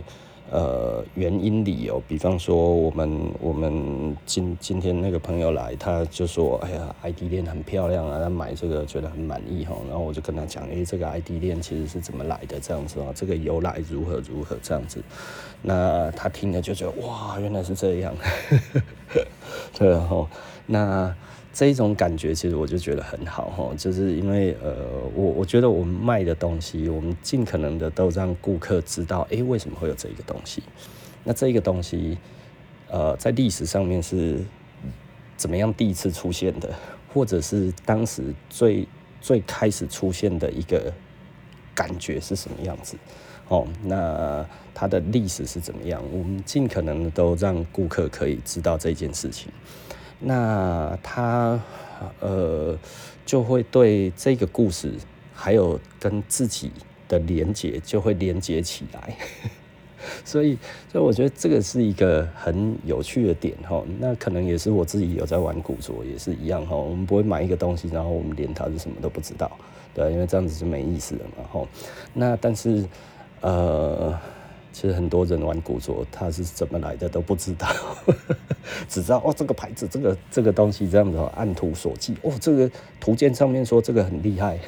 [0.53, 3.09] 呃，原因理由，比方说我们
[3.41, 15.01] 我们今今天那个朋友来，他就说，哎呀，ID 链很漂亮啊，他买这个觉得很满意哈，然后我就跟他讲，哎，这个 ID 链其实是怎么来的这样子啊，这个由来如何如何这样子，
[15.63, 18.13] 那他听了就觉得哇，原来是这样，
[19.73, 20.29] 对，然后
[20.67, 21.15] 那。
[21.53, 24.75] 这一种感觉其实我就觉得很好哈，就是因为呃，
[25.13, 30.63] 我我觉得我们卖的东西，我们尽可能的都让顾客知道，诶，为什么会有这个东西？
[31.23, 32.17] 那这个东西，
[32.89, 34.39] 呃，在历史上面是
[35.37, 36.73] 怎么样第一次出现的，
[37.13, 38.87] 或者是当时最
[39.21, 40.91] 最开始出现的一个
[41.75, 42.97] 感觉是什么样子？
[43.49, 46.01] 哦，那它的历史是怎么样？
[46.11, 49.51] 我们尽可能的都让顾客可以知道这件事情。
[50.25, 51.59] 那他
[52.21, 52.77] 呃
[53.25, 54.93] 就会对这个故事
[55.33, 56.71] 还有跟自己
[57.09, 59.17] 的连接就会连接起来，
[60.23, 60.57] 所以
[60.91, 63.83] 所以我觉得这个是一个很有趣的点哈。
[63.99, 66.75] 那可能也是我自己有在玩古着也是一样哈。
[66.75, 69.51] 我们不会买一个东西，然后我们连它是什么都不知道，
[69.93, 71.67] 对，因为这样子就没意思了嘛哈。
[72.13, 72.85] 那但是
[73.41, 74.17] 呃。
[74.73, 77.67] 其实很多人玩古着，他是怎么来的都不知道，
[78.89, 84.59] 只知道哦这个牌子，这个这个东西这样子按图索骥哦，这个图鉴上面说这个很厉害，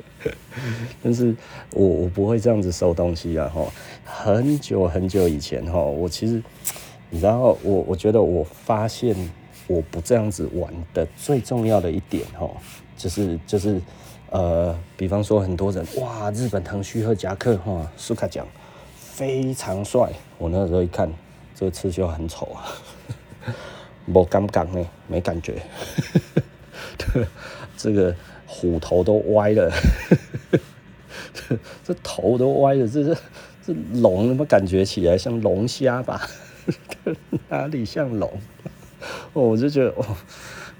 [1.02, 1.34] 但是
[1.72, 3.64] 我我不会这样子收东西啊哈。
[4.04, 6.42] 很久很久以前哈，我其实
[7.08, 9.16] 你知道我我觉得我发现
[9.66, 12.50] 我不这样子玩的最重要的一点哈，
[12.98, 13.80] 就是就是
[14.28, 18.46] 呃，比方说很多人哇，日本藤须贺夹克哈，苏卡酱。
[19.16, 21.10] 非常帅，我那时候一看，
[21.54, 22.68] 这个刺绣很丑啊。
[24.04, 25.54] 没感觉呢，没感觉。
[27.78, 28.14] 这个
[28.46, 29.72] 虎头都歪了，
[31.82, 33.16] 这头都歪了，这是
[33.66, 36.20] 这龙，怎么感觉起来像龙虾吧？
[37.48, 38.30] 哪里像龙？
[39.32, 40.04] 哦，我就觉得哦，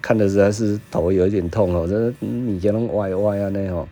[0.03, 3.89] 看的实在是头有一点痛哦，这你给人歪歪啊那种。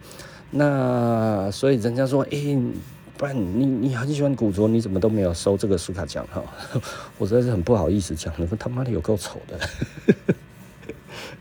[0.51, 2.59] 那所以人家说，哎、欸，
[3.25, 6.45] 不然你你很喜欢古着，你怎么都没有收这个苏卡奖哈？
[7.17, 9.59] 我实在是很不好意思讲，你们他妈的有够丑的，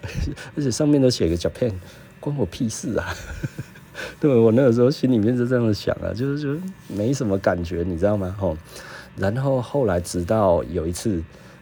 [0.55, 1.73] 而且上面都写个 Japan，
[2.21, 3.13] 关我屁事啊！
[4.17, 8.33] 对，我那个时候心里面是这样想啊，就是就没什么感觉，你知道吗？
[8.39, 8.57] 吼，
[9.17, 11.21] 然后后来直到有一次。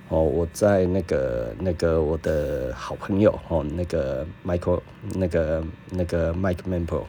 [0.09, 4.81] 哦，我在那个那个我的好朋友哦，那个 Michael，
[5.15, 7.03] 那个那个 Mike Mempo，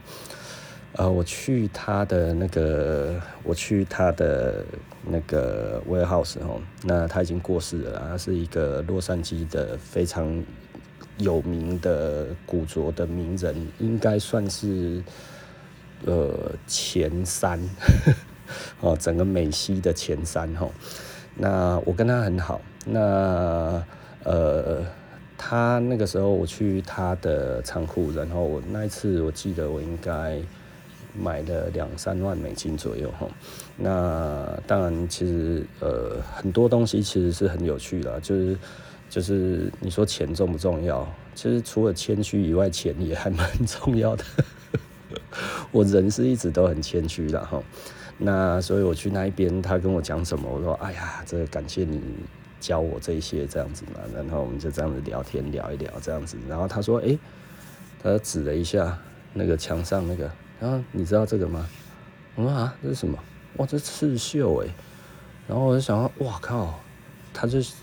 [0.94, 4.62] 呃，我去他的那个，我去他的
[5.06, 10.44] 那个 warehouse 哦，那他已经过世了，他是一个洛杉矶的非常
[11.16, 15.02] 有名的古着的名人，应该算是
[16.04, 17.58] 呃前三，
[18.80, 20.68] 哦，整个美西的前三哈。
[21.34, 22.60] 那我跟他很好。
[22.84, 23.82] 那
[24.24, 24.84] 呃，
[25.38, 30.38] 他那个时候我去他的仓库，然后我那一次我记得我应该
[31.18, 33.26] 买了两三万美金左右哈。
[33.76, 38.58] 那当然，其实呃很多东西其实是很有趣的，就是
[39.08, 41.06] 就是你说钱重不重要？
[41.34, 44.24] 其实除了谦虚以外，钱也还蛮重要的。
[45.72, 47.62] 我人是一直都很谦虚的哈。
[48.18, 52.00] 那所以我去那一边，他跟我讲什么，我说哎呀，这感谢你。
[52.62, 57.18] 教我这些这样子嘛，然后我们就这样子聊天聊一聊这样子，然后他说：“哎、
[58.00, 58.96] 他指了一下
[59.32, 60.30] 那个墙上那个，
[60.62, 61.68] 然后你知道这个吗？”
[62.36, 63.18] 我说：“啊，这是什么？
[63.56, 64.68] 哇，这刺绣哎！”
[65.48, 66.78] 然后我就想说：“哇靠，
[67.34, 67.74] 他就是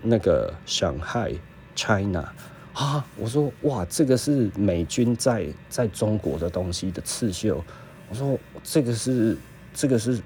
[0.00, 1.32] 那个上海
[1.74, 2.32] China
[2.72, 7.62] 啊！”我说：“哇，这个是美军在在中国的东西的刺绣。”
[8.08, 9.36] 我说：“这个是
[9.74, 10.22] 这个是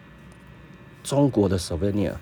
[1.03, 2.12] 中国的 Souvenir。”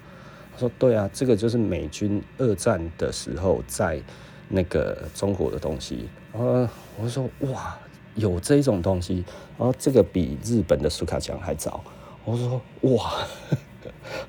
[0.55, 4.00] 他说：“对啊，这个就是美军二战的时候在
[4.48, 7.76] 那个中国的东西。”然后我说：“哇，
[8.14, 9.25] 有这种东西，
[9.59, 11.83] 然后这个比日本的苏卡奖还早。”
[12.25, 12.61] 我说
[12.92, 13.12] ：“哇。”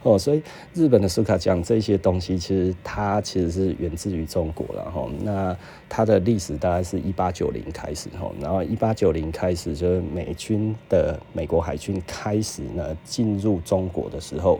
[0.02, 0.42] 哦，所以
[0.74, 5.08] 日本的苏卡酱这些东西，其实它其实是源自于中国了哈。
[5.22, 5.56] 那
[5.88, 14.60] 它的历史大概是一八九零开始哈，然后一八九零开始就是美军的美国海军开始呢进入中国的时候，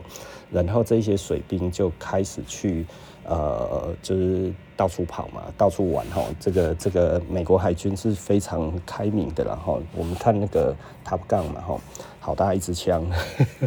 [0.52, 2.86] 然后这些水兵就开始去
[3.24, 6.22] 呃就是到处跑嘛，到处玩哈。
[6.38, 9.78] 这个这个美国海军是非常开明的了哈。
[9.96, 10.74] 我们看那个
[11.06, 11.80] Top Gun 嘛哈。
[12.20, 13.04] 好大一支枪，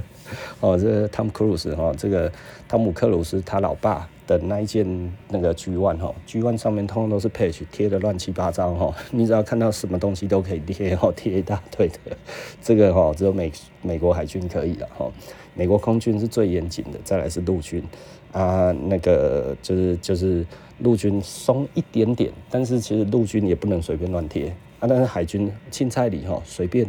[0.62, 2.32] 哦，这汤姆克鲁斯哈，这个
[2.67, 12.17] 汤姆克鲁斯他老爸的那一件那个 G One 哈，G One 上面通通都是 patch 贴的乱七八糟哈， 你只要看到什么东西都可以贴 哈，贴一大堆的，
[12.60, 13.52] 这个哈只有美
[13.84, 15.06] 美国海军可以了哈，
[15.54, 17.84] 美国空军是最严谨的，再来是陆军
[18.31, 20.45] 啊，那个就是就是
[20.79, 26.87] 陆军松一点点，但是其实陆军也不能随便乱贴啊，但是海军青菜里哈随便。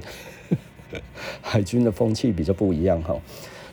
[1.42, 3.14] 海军的风气比较不一样哈，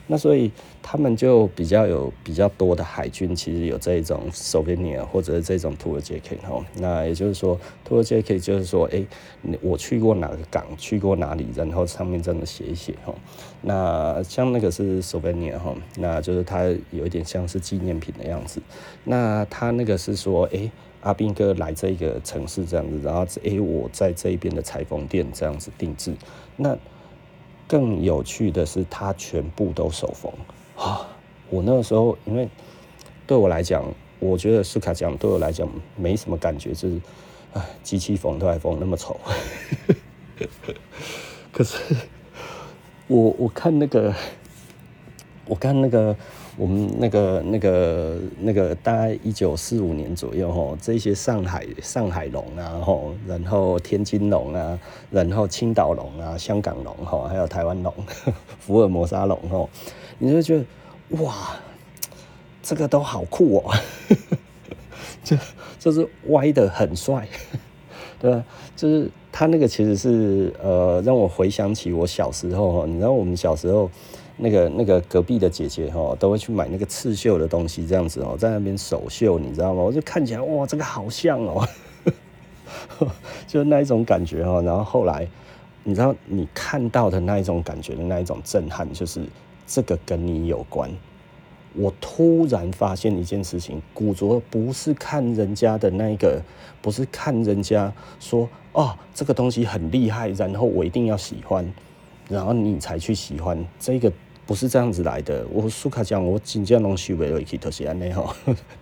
[0.08, 6.64] 那所以他们就比较有比较多的海军，其实有这一种 souvenir 或者是这种 tour jacket 哈。
[6.76, 9.04] 那也就是说 tour jak 就是说，哎、
[9.42, 13.12] 欸，我去过哪个港，去过哪里，然后上面真的写一写哈。
[13.62, 18.62] 那像那个是 souvenir 哈，那就是它有一点像是纪念品的样子。
[19.02, 26.14] 那他那个是说，哎、阿斌哥来这个城市这样子，然后哎、欸，我在这边的裁缝店这样子定制，
[26.56, 26.78] 那。
[27.66, 30.32] 更有趣的是，他全部都手缝
[30.76, 31.06] 啊！
[31.50, 32.48] 我那个时候，因为
[33.26, 33.84] 对我来讲，
[34.18, 37.00] 我觉得斯卡讲对我来讲没什么感觉，就是
[37.54, 39.18] 哎，机器缝都还缝那么丑。
[41.52, 41.76] 可是
[43.06, 44.14] 我我看那个，
[45.46, 46.16] 我看那个。
[46.58, 54.78] 我们那个、那个、那个，大概一九四五年左右，吼，这些上海上海龙啊，吼，然后天津龙啊，
[55.10, 57.92] 然后青岛龙啊，香港龙，吼，还有台湾龙，
[58.58, 59.68] 福尔摩沙龙，吼，
[60.18, 60.64] 你就觉得
[61.22, 61.34] 哇，
[62.62, 63.74] 这个都好酷哦，
[65.22, 65.36] 就
[65.78, 67.28] 就是歪的很帅，
[68.18, 68.42] 对吧？
[68.74, 73.90] 就是他那个其实是呃，让我回想起我小时候，你知道我们小时候。
[74.36, 79.82] 那个那个隔壁的姐姐哈，都会去买那个刺绣的东西，这样子哦，在那边手绣，你知道吗？
[79.82, 81.66] 我就看起来哇，这个好像哦，
[83.46, 84.60] 就那一种感觉哈。
[84.60, 85.26] 然后后来，
[85.84, 89.24] 你知道你看到的那一种感觉的那一种震撼，就是
[89.66, 90.90] 这个跟你有关。
[91.78, 96.40] 我突然发现一件事情，古着不是看人家的那一个，
[96.80, 101.70] 不是看人家说哦，这个东西很厉害，然后我一定要喜欢，
[102.30, 104.10] 然后你才去喜欢这个，
[104.46, 105.44] 不是这样子来的。
[105.52, 108.34] 我苏卡讲，我真正拢收袂落去，都是安尼吼。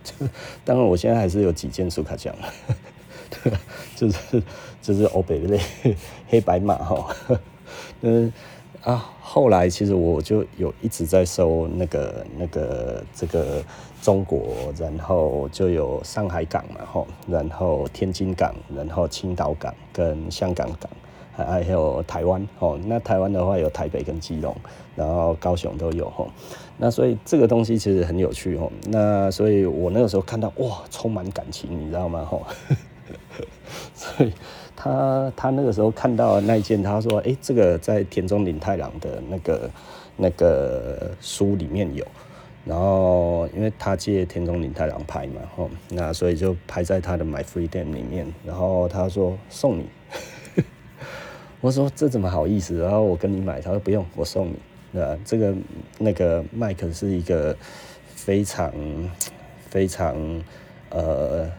[0.63, 2.35] 当然，我现在还是有几件苏卡讲，
[3.95, 4.43] 就是
[4.81, 5.59] 就是欧北类
[6.29, 7.15] 黑白马哈，
[8.01, 8.31] 嗯。
[8.83, 13.63] 啊，后来其实我就有一直在收那个那个这个
[13.99, 20.87] 中国，然后就有上海港嘛，吼，然后天津港，然后青岛港跟香港港，
[21.43, 24.55] 还有台湾，哦，那台湾的话有台北跟基隆，
[24.95, 26.27] 然后高雄都有，吼，
[26.77, 32.41] 那所以这个东西其实很有趣，哦，那所以我那个时候看到哇，充满感情，你知道吗，吼，
[33.93, 34.31] 所以。
[34.77, 39.69] 他他那个时候看到那一件，他说：“哎、这个在田中林太郎的那个
[40.17, 42.05] 那个书里面有。”
[42.65, 48.27] 然后因为他借田中林太郎拍嘛，吼，那所以就拍在他的 My Freedom 里面。
[48.45, 49.85] 然后他说送你，
[51.61, 52.77] 我说这怎么好意思？
[52.79, 54.55] 然后我跟你买，他说不用，我送你。
[54.91, 55.55] 那这个
[55.97, 57.55] 那个麦克是一个
[58.15, 58.73] 非常
[59.69, 60.15] 非常
[60.89, 61.49] 呃。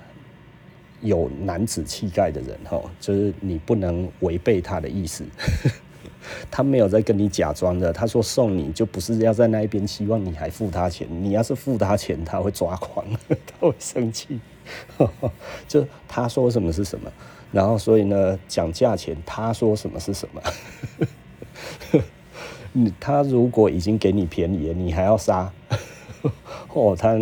[1.03, 5.25] 有男子气概的人，哈，就是你不能违背他的意思，
[6.51, 7.93] 他没有在跟你假装的。
[7.93, 11.07] 他说送你就不是要在那一边，希望你还付他钱。
[11.23, 14.41] 你要是付他钱，他会抓狂， 他会生气。
[15.69, 17.13] 就他说什么是什么，
[17.53, 20.43] 然后所以呢，讲价钱，他说什么是什么。
[22.73, 25.51] 你他如果已经给你便宜了，你还要杀，
[26.75, 27.19] 哦，他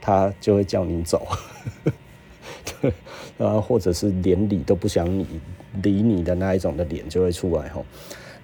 [0.00, 1.26] 他就会叫你走。
[3.38, 5.26] 然后或者是连理都不想理
[5.82, 7.84] 理你的那一种的脸就会出来吼。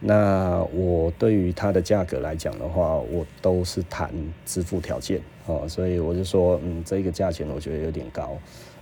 [0.00, 4.10] 那我对于它的价格来讲的话，我都是谈
[4.46, 8.36] 支付条件哦，所以我就说，嗯，这个价钱我觉得有点高。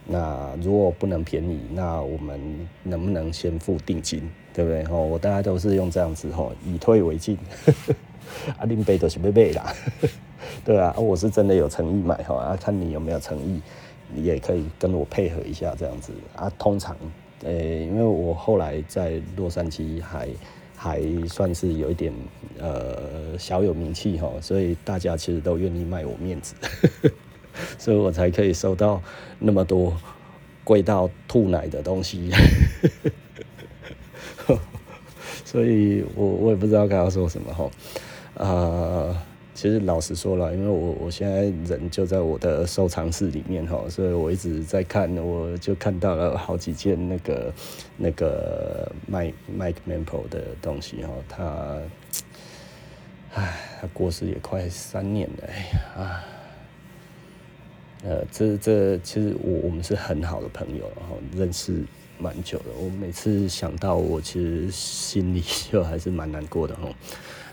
[0.07, 2.41] 那如果不能便宜，那我们
[2.83, 4.23] 能不能先付定金，
[4.55, 4.85] 对不对？
[4.85, 7.37] 哦，我大家都是用这样子吼，以退为进。
[8.59, 9.75] 阿林贝都是贝贝啦，
[10.65, 13.61] 对啊，我是真的有诚意买哈，啊，看你有没有诚意。
[14.11, 16.51] 你也可以跟我配合一下这样子啊。
[16.59, 16.97] 通常，
[17.45, 20.27] 呃、因为我后来在洛杉矶还
[20.79, 22.13] 还算是有一点
[22.59, 26.55] 呃小有名气哈，所以大家其实都愿意卖我面子，
[27.77, 29.03] 所以我才可以收到
[29.41, 29.95] 那么多
[30.63, 32.31] 贵到吐奶的东西。
[35.45, 37.69] 所以我我也不知道该要说什么哈，
[38.35, 39.28] 呃。
[39.59, 47.53] 其实老实说了，因为我我现在人就在我的收藏室里面哈，所以我一直在看，我就看到了好几件那个
[47.97, 51.79] 那个 Mike Mike Mampol 的东西哈，他，
[53.35, 56.25] 唉，他过世也快三年了，哎呀，
[58.05, 61.83] 呃，这这其实我我们是很好的朋友，然后认识
[62.17, 66.89] 蛮久的，我每次想到我其实心里就还是蛮难过的哈。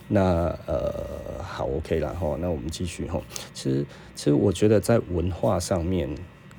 [0.07, 3.21] 那呃好 OK 然后那我们继续哈。
[3.53, 6.09] 其实其实我觉得在文化上面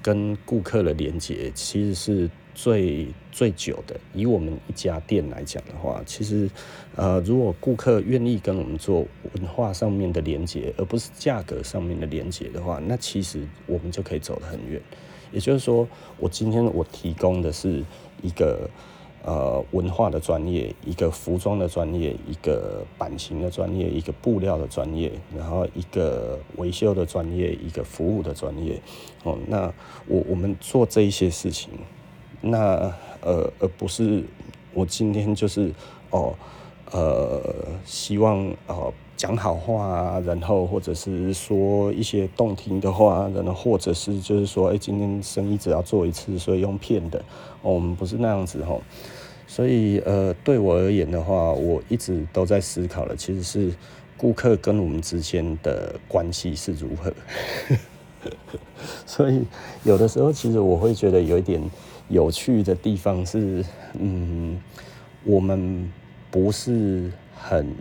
[0.02, 3.96] 跟顾客的连接其实是最最久的。
[4.14, 6.50] 以我们一家店来讲的话，其实
[6.96, 14.80] 呃如果顾客愿意跟我们做文化上面的连接，而不是价格上面的连接的话，那其实我们就可以走得很远。
[15.32, 15.86] 也就是说，
[16.18, 17.84] 我今天我提供的是
[18.22, 18.68] 一个。
[19.26, 28.80] 呃，文化的专业，一个服装的专业，一个版型的专业，一个布料的专业，然后一个维修的专业，一个服务的专业。
[29.24, 29.74] 哦，那
[30.06, 31.70] 我我们做这一些事情，
[32.40, 34.22] 那呃，而不是
[34.72, 35.72] 我今天就是
[36.10, 36.32] 哦，
[36.92, 37.42] 呃，
[37.84, 47.24] 希望哦讲好话啊，然后或者是说一些动听的话，然后或者是就是说，哎，今天生意只要做一次，所以用骗的，
[47.60, 48.80] 我们不是那样子哦。
[49.46, 53.72] 所以，呃，对我而言的话，我一直都在思考的，其实是
[54.16, 57.12] 顾客跟我们之间的关系是如何。
[59.06, 59.44] 所以，
[59.84, 61.62] 有的时候，其实我会觉得有一点
[62.08, 63.64] 有趣的地方是，
[63.98, 64.60] 嗯，
[65.24, 65.90] 我们
[66.30, 67.72] 不是很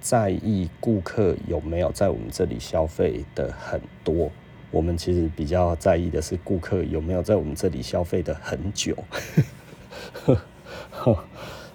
[0.00, 4.30] 在意顾客有没有在我们这里消费的很多，
[4.70, 8.96] 我们其实比较在意的是顾客有没有在我们这里消费的很久。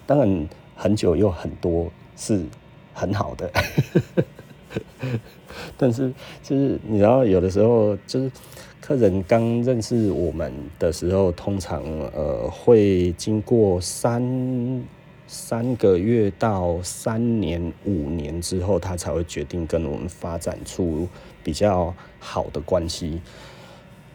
[0.06, 2.44] 当然，很久又很多是
[2.94, 3.50] 很好的，
[5.76, 6.12] 但是
[6.42, 8.30] 就是你知道，有的时候就是
[8.80, 11.82] 客人刚认识我们的时候，通常
[12.14, 14.84] 呃会经过三
[15.26, 21.08] 三个月到三年、五年之后，他才会决定跟我们发展出
[21.42, 23.20] 比较好的关系。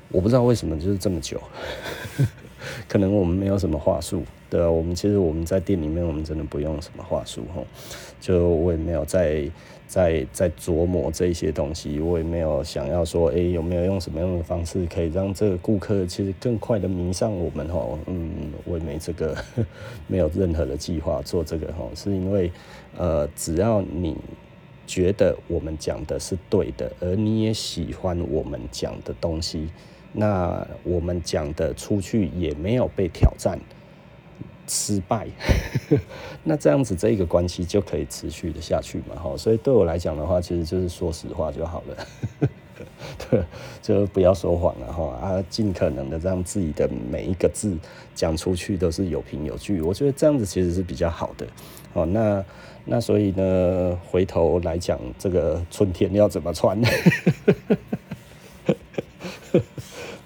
[0.09, 1.41] 我不知道为什么就是这么久，
[2.88, 4.24] 可能我们没有什么话术。
[4.49, 7.66] 对啊，我们其实我们在店里面，我们真的不用什么话术吼，
[8.20, 9.49] 就我也没有在。
[9.91, 17.99] 在在琢磨这些东西，我也没有想要说，哎、有没有用什么样的方式可以让这个顾客其实更快的迷上我们吼？
[18.05, 19.36] 嗯，我也没这个，
[20.07, 22.49] 没有任何的计划做这个吼，是因为
[22.97, 24.16] 呃，只要你
[24.88, 29.68] 觉得我们讲的是对的，而你也喜欢我们讲的东西，
[30.14, 33.59] 那我们讲的出去也没有被挑战。
[34.68, 35.28] 失败，
[36.45, 39.22] 那这样子这一个关系就可以持续的下去嘛？
[39.22, 42.07] 哈，所以对我来讲的话，其实就是说实话就好了，
[43.30, 43.43] 对，
[43.82, 47.76] 就不要说谎了哈啊，尽可能的让自己的每一个字
[48.16, 51.45] 讲出去都是有凭有据，我觉得这样子其实是比较好的。
[51.91, 52.45] 哦，那
[52.86, 56.80] 那所以呢，回头来讲这个春天要怎么穿？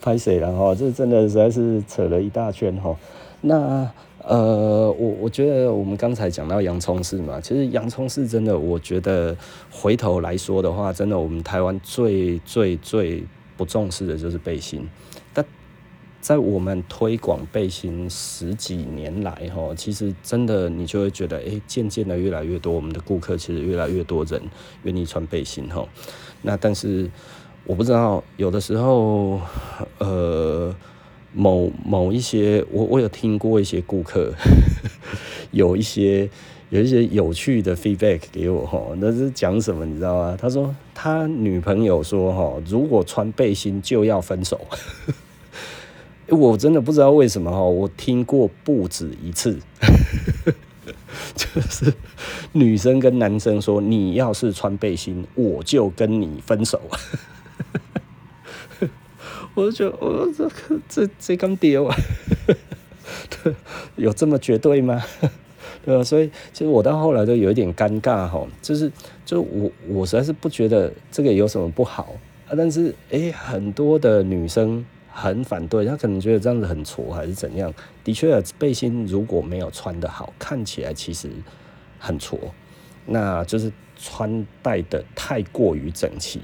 [0.06, 0.76] 拍谁了哈？
[0.76, 2.96] 这真的实在是扯了一大圈哈。
[3.42, 3.90] 那
[4.20, 9.36] 呃，我我觉得我们刚才讲到洋葱式嘛，其实洋葱式真的，我觉得
[9.72, 13.24] 回头来说的话，真的我们台湾最最最
[13.58, 14.88] 不重视的就是背心。
[15.34, 15.44] 但
[16.22, 24.40] 在我们推广背心十几年来，哈，其实真的你就会觉得，哎，渐渐的越来越多，我们的顾客其实越来越多人
[24.84, 25.84] 愿意穿背心，哈。
[26.44, 27.10] 那但是
[27.66, 29.42] 我不知道，有的时候，
[30.00, 30.74] 呃。
[31.38, 34.32] 某某一些，我我有听过一些顾客，
[35.52, 36.30] 有一些
[36.70, 40.38] 有一些有趣的 feedback 给我哈，那是讲什么你知道吗？
[40.40, 44.62] 他说他女朋友说哈，如果穿背心就要分手。
[46.32, 49.60] 我真的不知道为什么哈，我听过不止一次，
[51.36, 51.94] 就是
[52.54, 56.80] 女生跟男生说，你要是穿背心，我就跟你分手。
[59.56, 61.96] 我就觉得，我这个这这干丢啊，
[63.96, 65.02] 有这么绝对吗？
[65.84, 66.04] 对吧？
[66.04, 68.92] 所以其实我到后来都有一点尴尬哈，就是
[69.26, 72.16] 就我我实在是不觉得这个有什么不好
[72.48, 77.74] 啊，但是诶，很多的女生很反对，她可能觉得这样子很挫还是怎样。
[78.04, 81.30] 的确，背心如果没有穿的好，看起来其实
[82.00, 82.40] 很挫，
[83.06, 86.42] 那就是穿戴的太过于整齐。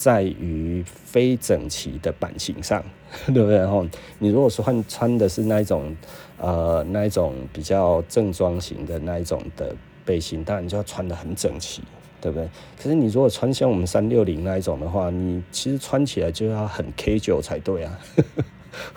[0.00, 2.82] 在于非整齐的版型上，
[3.34, 3.58] 对不对？
[3.58, 3.86] 然后
[4.18, 5.94] 你如果说换穿的是那一种，
[6.38, 9.76] 呃，那一种比较正装型的那一种的
[10.06, 11.82] 背心，当然就要穿得很整齐，
[12.18, 12.48] 对不对？
[12.82, 17.98] 可是你如果穿像我们三六零那一种的话，你其实穿起来就要很 casual 才对啊，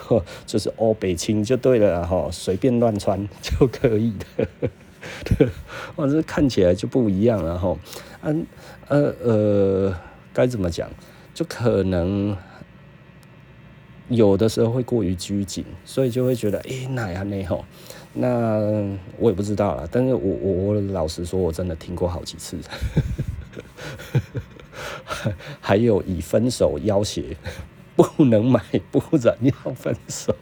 [0.47, 5.49] 就是 all 北青就对了哈，随便乱穿就可以的，
[5.97, 7.77] 哇，这看起来就不一样了哈，
[8.21, 8.47] 嗯，
[8.87, 9.93] 呃呃。
[10.33, 10.89] 该怎么讲？
[11.33, 12.37] 就可能
[14.09, 17.65] 有的时候会过于拘谨，所以就会觉得，哎，那样那吼，
[18.13, 18.59] 那
[19.17, 19.87] 我也不知道了。
[19.91, 22.57] 但是我我我老实说，我真的听过好几次，
[25.59, 27.35] 还有以分手要挟，
[27.95, 28.61] 不能买，
[28.91, 30.35] 不然要分手。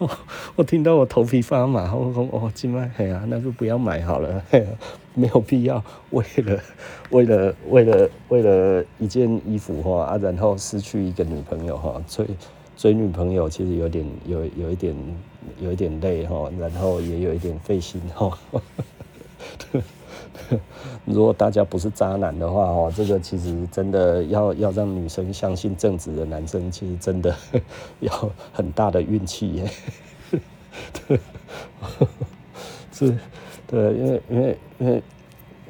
[0.00, 0.10] 我
[0.56, 4.42] 我听到我头皮发麻， 我说哦，今晚哎呀，那就不要买好了，
[5.14, 6.58] 没有必要为了
[7.10, 12.26] 为了为了为了一件衣服哈啊，然后失去一个女朋友哈，追
[12.76, 14.94] 追女朋友其实有点有有一点
[15.60, 18.38] 有一点累哈，然后也有一点费心哈。
[21.04, 27.34] 如果大家不是渣男的话，哦，这个其实真的要要让女生相信正直的男生，其实真的
[28.00, 29.70] 要很大的运气耶。
[31.06, 31.20] 对，
[32.92, 33.18] 是，
[33.66, 35.02] 对，因为因为因为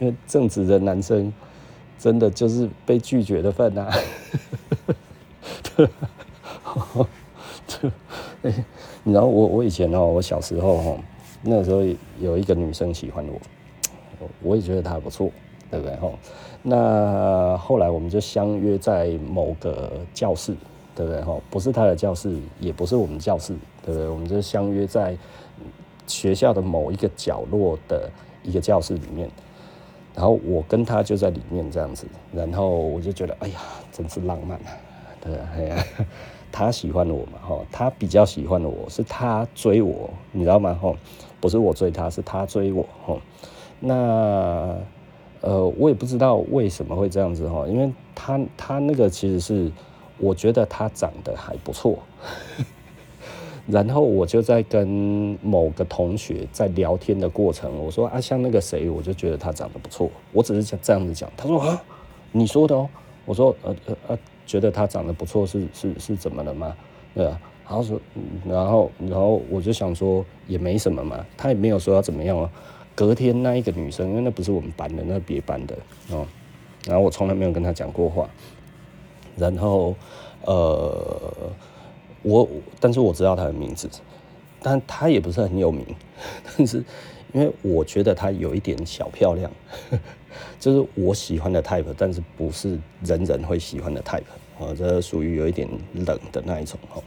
[0.01, 1.33] 因为正直的男生
[1.99, 3.91] 真的就是被拒绝的份啊。
[5.73, 5.89] 对，
[9.03, 10.99] 你知道我我以前哦，我小时候哦，
[11.43, 11.83] 那时候
[12.21, 13.41] 有一个女生喜欢我。
[14.43, 15.31] 我也觉得他不错，
[15.71, 15.97] 对不对？
[15.97, 16.15] 吼，
[16.63, 20.55] 那后来我们就相约在某个教室，
[20.95, 21.21] 对不对？
[21.23, 23.55] 吼，不是他的教室，也不是我们教室，
[23.85, 24.09] 对不对？
[24.09, 25.17] 我们就相约在
[26.07, 28.11] 学校的某一个角落的
[28.43, 29.31] 一个教室里面，
[30.15, 33.61] 然后我跟他就在里面这样子，然后我就觉得，哎呀，
[33.93, 34.77] 真是浪漫啊！
[35.21, 35.85] 对，哎呀，
[36.51, 40.77] 他喜欢我嘛，吼，他比较喜欢我，是他追我，你知道吗？
[40.83, 40.97] 吼，
[41.41, 43.21] 不是我追他，是他追我，吼。
[43.81, 44.77] 那
[45.41, 49.73] 呃，我也不知道为什么会这样子哈，因为他他那个其实是，
[50.19, 51.99] 我觉得他长得还不错，
[53.67, 54.87] 然后我就在跟
[55.43, 60.11] 某个同学在聊天的过程，我说啊，像那个谁，我就觉得他长得不错。
[60.33, 61.83] 我只是想这样子讲，他说啊，
[62.33, 62.89] 你说的哦。
[63.27, 66.75] 我说呃呃呃，觉得他长得不错是是是怎么了吗？
[67.15, 68.01] 对啊，然后说，
[68.45, 72.51] 然后然后我就想说也没什么嘛，他也没有说要怎么样啊。
[73.01, 75.75] 隔天那一个女生，因为那不是我们班的，那是别班的
[76.11, 76.27] 哦。
[76.85, 78.29] 然后我从来没有跟她讲过话。
[79.39, 79.95] 然后
[80.45, 81.33] 呃，
[82.21, 82.47] 我
[82.79, 83.89] 但是我知道她的名字，
[84.63, 85.87] 但她也不是很有名。
[86.45, 86.85] 但是
[87.33, 89.51] 因为我觉得她有一点小漂亮，
[90.61, 94.29] 就是我喜欢的 type，但是不是人人会喜欢的 type
[94.59, 97.03] 啊，这属于有一点冷的那一种哦。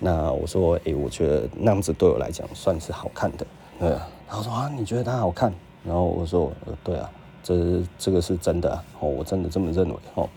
[0.00, 3.46] 那我说，诶，我觉得那样子对我来讲算是好看的，
[3.78, 3.96] 对。
[4.30, 5.52] 然后说啊，你觉得他好看？
[5.84, 7.10] 然后我说，呃，对啊，
[7.42, 10.28] 这这个是真的哦，我真的这么认为哦。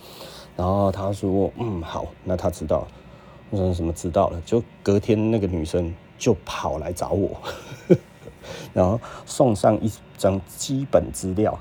[0.58, 2.88] 然后他说，嗯，好，那他知道。
[3.52, 4.42] 我说什么知道了？
[4.48, 7.40] 就隔天那个女生就跑来找我，
[8.74, 11.56] 然后送上一张基本资料，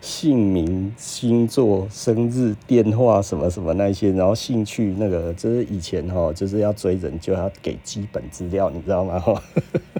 [0.00, 9.22] 姓名、星座、生日、电话什么什么那些，然后兴趣那个，就是以前哈，就是要追人就要给基本资料，你知道吗？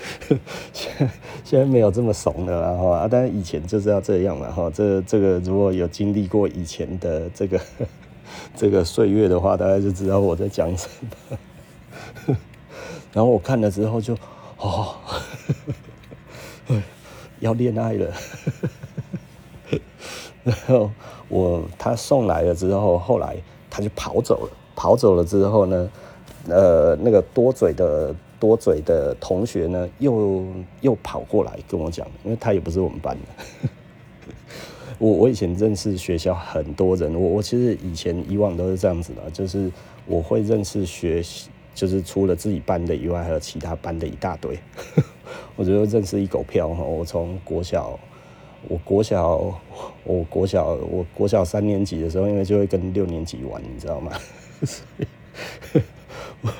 [0.72, 1.10] 现
[1.44, 4.70] 现在没有这么怂的了哈，啊，但是以前就是要这样嘛哈。
[4.72, 7.60] 这这个如果有经历过以前的这个
[8.56, 11.38] 这个岁月的话，大家就知道我在讲什么。
[13.12, 14.16] 然后我看了之后就
[14.56, 14.94] 哦，
[17.40, 18.12] 要恋爱了。
[20.42, 20.90] 然后
[21.28, 23.36] 我他送来了之后，后来
[23.68, 24.50] 他就跑走了。
[24.74, 25.90] 跑走了之后呢，
[26.48, 28.14] 呃，那个多嘴的。
[28.40, 30.44] 多嘴的同学呢，又
[30.80, 33.68] 又跑过来跟我讲，因为他也不是我们班的。
[34.98, 39.70] 我我以前认识学校很多人，我我其实以前以往都是这样子的，就是
[40.06, 41.22] 我会认识学，
[41.74, 44.58] 就是除了自己班的以外，还有其他班的一大堆。
[45.56, 46.82] 我觉得认识一狗票哈。
[46.82, 47.98] 我从国小，
[48.68, 49.54] 我国小，
[50.04, 54.12] 我国小，我国小三年级的时候，因为就会跟六年级玩，你知道吗？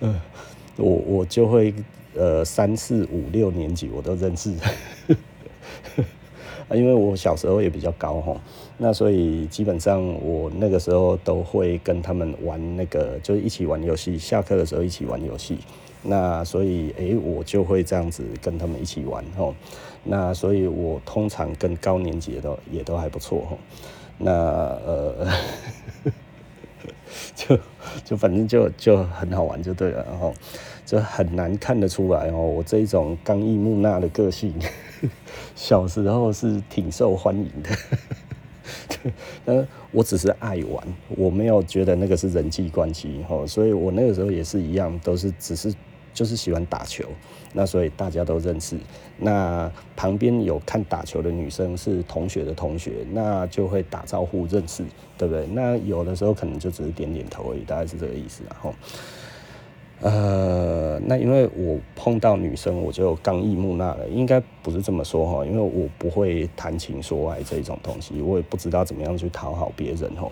[0.00, 0.20] 嗯。
[0.20, 0.33] 我
[0.76, 1.72] 我我就会
[2.16, 4.52] 呃三四五六年级我都认识，
[6.72, 8.40] 因为我小时候也比较高哈，
[8.78, 15.58] 那所以基本上我那个时候都会跟他们玩那个，就是一起玩游戏，下课的时候一起玩游戏，
[16.02, 19.54] 那所以诶、我就会这样子跟他们一起玩吼，
[20.02, 23.56] 那所以我通常跟高年级的也都还不错哈，
[24.18, 25.28] 那呃
[27.34, 27.58] 就。
[28.02, 30.32] 就反正就就很好玩就对了，然后
[30.86, 34.54] 就很难看得出来哦，我这一种刚毅木讷的个性，
[35.54, 39.12] 小时候是挺受欢迎的，
[39.44, 45.72] 那，我只是爱玩，我没有觉得那个是人际关系哦，所以我那个时候也是一样，都是只是。
[46.14, 47.04] 就是喜欢打球，
[47.52, 48.78] 那所以大家都认识。
[49.18, 54.84] 那旁边有看打球的女生是同学的同学，那就会打招呼认识，
[55.18, 55.44] 对不对？
[55.48, 58.42] 那有的时候可能就只是点点头而已，大概是这个意思。
[58.48, 58.74] 然后，
[60.00, 70.30] 呃，那因为我碰到女生我就刚毅木讷了，应该不是这么说哈，因为我不会谈情说爱这种东西，我也不知道怎么样去讨好别人哈。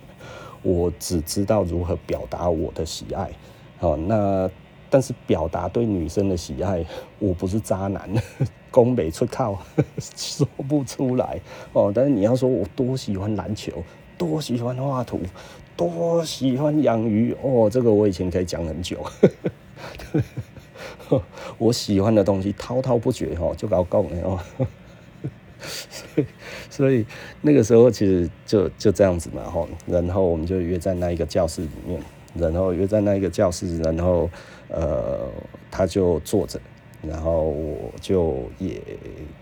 [0.62, 3.30] 我只知道如何表达我的喜爱。
[3.78, 4.50] 好，那。
[4.92, 6.84] 但是表达对女生的喜爱，
[7.18, 8.10] 我不是渣男，
[8.70, 9.58] 攻北出靠
[9.98, 11.40] 说不出来
[11.72, 11.90] 哦。
[11.94, 13.72] 但是你要说我多喜欢篮球，
[14.18, 15.18] 多喜欢画图，
[15.74, 19.02] 多喜欢养鱼哦，这个我以前可以讲很久。
[21.56, 24.38] 我喜欢的东西滔滔不绝哦，就搞够了哦。
[25.58, 26.26] 所以，
[26.68, 27.06] 所以
[27.40, 29.66] 那个时候其实就就这样子嘛哈。
[29.86, 31.98] 然后我们就约在那一个教室里面，
[32.36, 34.28] 然后约在那一个教室，然后。
[34.72, 35.30] 呃，
[35.70, 36.58] 他就坐着，
[37.02, 38.80] 然后我就也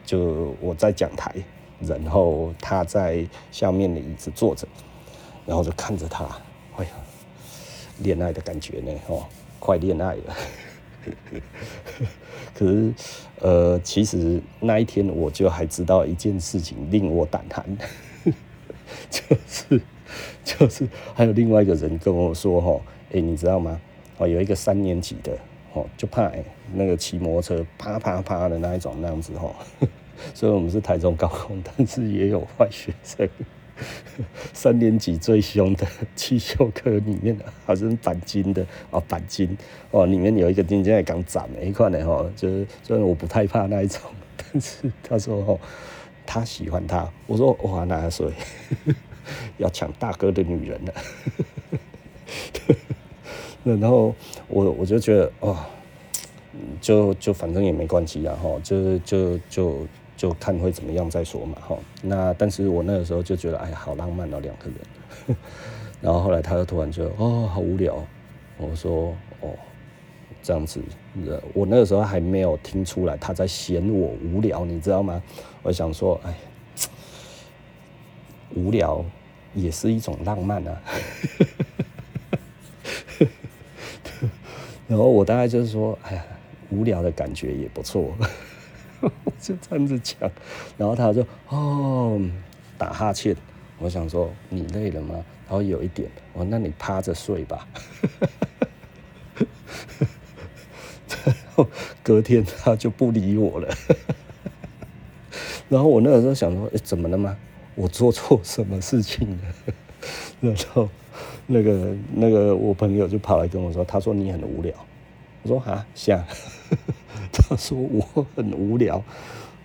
[0.04, 1.32] 就我在讲台，
[1.80, 4.66] 然后他在下面的椅子坐着，
[5.46, 6.24] 然后就看着他，
[6.76, 6.90] 哎呀，
[7.98, 9.24] 恋爱的感觉呢，哦，
[9.60, 10.36] 快恋爱了。
[12.52, 12.92] 可是，
[13.38, 17.78] 呃，其实那一天我就还知道一件事情令我胆寒，
[19.08, 19.80] 就是
[20.44, 22.80] 就是还有另外一个人跟我说，哈，
[23.12, 23.80] 哎，你知道吗？
[24.20, 25.32] 哦，有一个三年级的，
[25.72, 26.44] 哦，就怕、欸、
[26.74, 29.54] 那个骑摩托车啪啪啪的那一种那样子，哦，
[30.34, 33.26] 所以我们是台中高中，但是也有坏学生。
[34.52, 39.56] 三年级最凶的汽修科里面，好像钣金的哦，钣金
[39.90, 44.02] 哦，里面有一个金现在刚斩了一块呢，哈，就是虽然我不太怕那一种，
[44.36, 45.58] 但是他说哦，
[46.26, 48.34] 他喜欢他，我说哇，那所以
[49.56, 50.94] 要抢大哥的女人了。
[53.64, 54.14] 然后
[54.48, 55.56] 我我就觉得哦，
[56.80, 59.86] 就就反正也没关系啊，哈，就就就
[60.16, 61.76] 就看会怎么样再说嘛，哈。
[62.02, 65.36] 那但是我那个时候就觉得，哎呀，好浪漫哦，两个人。
[66.00, 68.02] 然后后来他又突然觉得，哦，好无聊。
[68.56, 69.50] 我说，哦，
[70.42, 70.80] 这样子，
[71.52, 75.22] 我那个时候还没有听出来他在嫌我无聊，你知道吗？
[75.62, 76.34] 我想说，哎，
[78.54, 79.04] 无聊
[79.54, 80.82] 也是一种浪漫啊。
[84.90, 86.24] 然后我大概就是说，哎呀，
[86.70, 88.12] 无聊的感觉也不错，
[89.00, 90.28] 我就这样子讲。
[90.76, 92.20] 然后他就哦，
[92.76, 93.36] 打哈欠。
[93.78, 95.14] 我想说，你累了吗？
[95.46, 97.68] 然后有一点，我说那你趴着睡吧。
[101.24, 101.68] 然 后
[102.02, 103.72] 隔天他就不理我了。
[105.68, 107.36] 然后我那个时候想说，哎，怎么了吗？
[107.76, 109.72] 我做错什么事情了？
[110.42, 110.88] 然后。
[111.52, 114.72] 那个那个，我朋友就跑来跟我说，他说你很无聊。
[115.42, 116.22] 我说啊，像。
[117.32, 119.02] 他说我很无聊，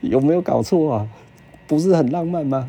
[0.02, 1.08] 有没有搞错啊？
[1.68, 2.68] 不是很浪漫吗？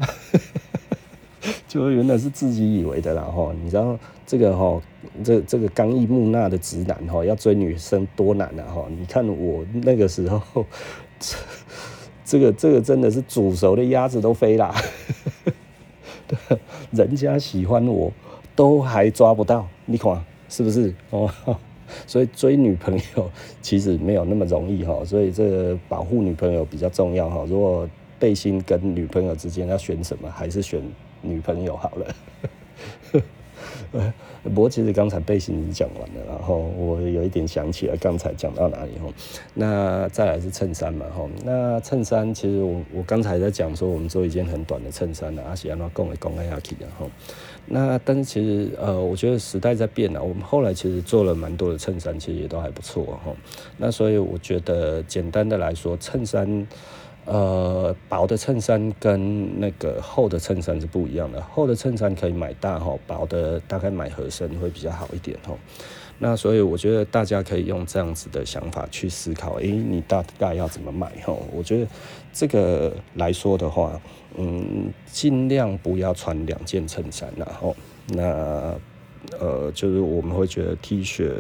[1.69, 3.55] 就原来是自己以为的啦哈。
[3.63, 4.81] 你知道这个哈，
[5.25, 8.87] 这这个刚毅木讷的直男哈，要追女生多难啊哈！
[8.91, 10.67] 你看我那个时候，
[12.25, 14.75] 这个这个真的是煮熟的鸭子都飞啦。
[16.91, 18.13] 人家喜欢我。
[18.57, 21.31] 都还抓不到，你看是不是哦？
[22.05, 23.31] 所以追女朋友
[23.63, 27.45] 其实没有那么容易哈，所以这保护女朋友比较重要哈。
[27.47, 27.89] 如果
[28.19, 30.83] 背心跟女朋友之间要选什么，还是选
[31.23, 33.23] 女朋友好了。
[34.43, 39.07] 不过其实刚才背心已经讲完了，然后我有一点想起来刚才讲到哪里哈。
[39.55, 41.25] 那再来是衬衫嘛哈。
[41.45, 47.09] 那衬衫其实我我刚才在讲说我们做一件很短的衬衫呢，而且要讲来讲下去然后。
[47.67, 53.35] 那但是其实呃，我觉得时代在变了，我们后来其实做了蛮多的衬衫，其实也都还不错哈。
[53.77, 56.67] 那所以我觉得简单的来说，衬衫。
[57.29, 61.43] 呃，薄的衬衫跟那个厚的衬衫是不一样的。
[61.43, 65.53] 厚的衬衫可以买大哈，薄的大概买合身会比较好一点哈。
[66.19, 71.33] 那所以我觉得大家可以用这样子的想法去思考，诶、你大概要怎么买哈？
[71.53, 71.87] 我觉得
[72.33, 74.01] 这个来说的话，
[74.37, 77.77] 嗯，尽量不要穿两件衬衫然后
[78.09, 78.75] 那
[79.39, 81.31] 呃，就是我们会觉得 T 恤，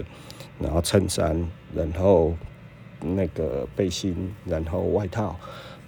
[0.58, 2.34] 然后衬衫，然后
[3.00, 5.36] 那个背心，然后外套。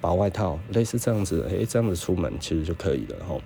[0.00, 3.42] 薄外套，类似这样子，诶、这样子出门其实就可以了吼。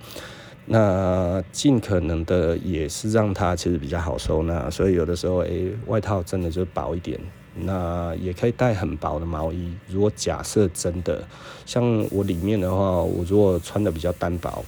[0.64, 7.18] 那尽可能的也是让它其实比较好收纳，所以有的时候，诶、外套真的就薄一点，
[7.56, 9.72] 那也可以带很薄的毛衣。
[9.88, 11.22] 如果假设真的
[11.66, 14.64] 像我里面的话，我如果穿的比较单薄，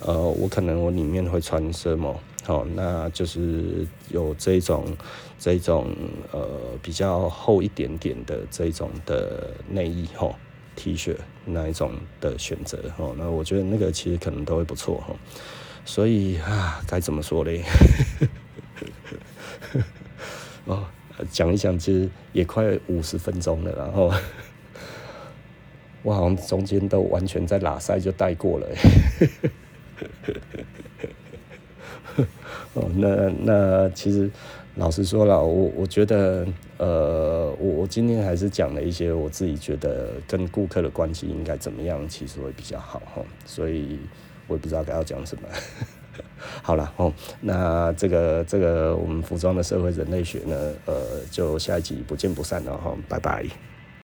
[0.00, 2.14] 呃，我可能我里面会穿什么？
[2.44, 4.84] 好，那就是有这种
[5.38, 5.88] 这种
[6.32, 6.46] 呃
[6.82, 10.34] 比较厚一点点的这种的内衣吼。
[10.78, 15.12] T 恤那一种的选择哦，那我觉得那个其实可能都会不错哈，
[15.84, 17.64] 所以啊，该怎么说嘞？
[20.66, 20.86] 哦，
[21.32, 24.12] 讲一讲，其实也快五十分钟了，然后
[26.04, 28.68] 我好像中间都完全在拉塞就带过了。
[32.74, 34.30] 哦，那那其实。
[34.76, 36.46] 老实说了，我我觉得，
[36.78, 43.98] 呃，我我今天还是讲了一些我自己觉得跟顾客的关系应该怎么样，其实会比较好哈，所以
[44.46, 45.42] 我也不知道该要讲什么。
[46.62, 53.44] 好了哦，那这个这个我们服装的社会人类学呢，呃，就下一集不见不散了哈，拜拜。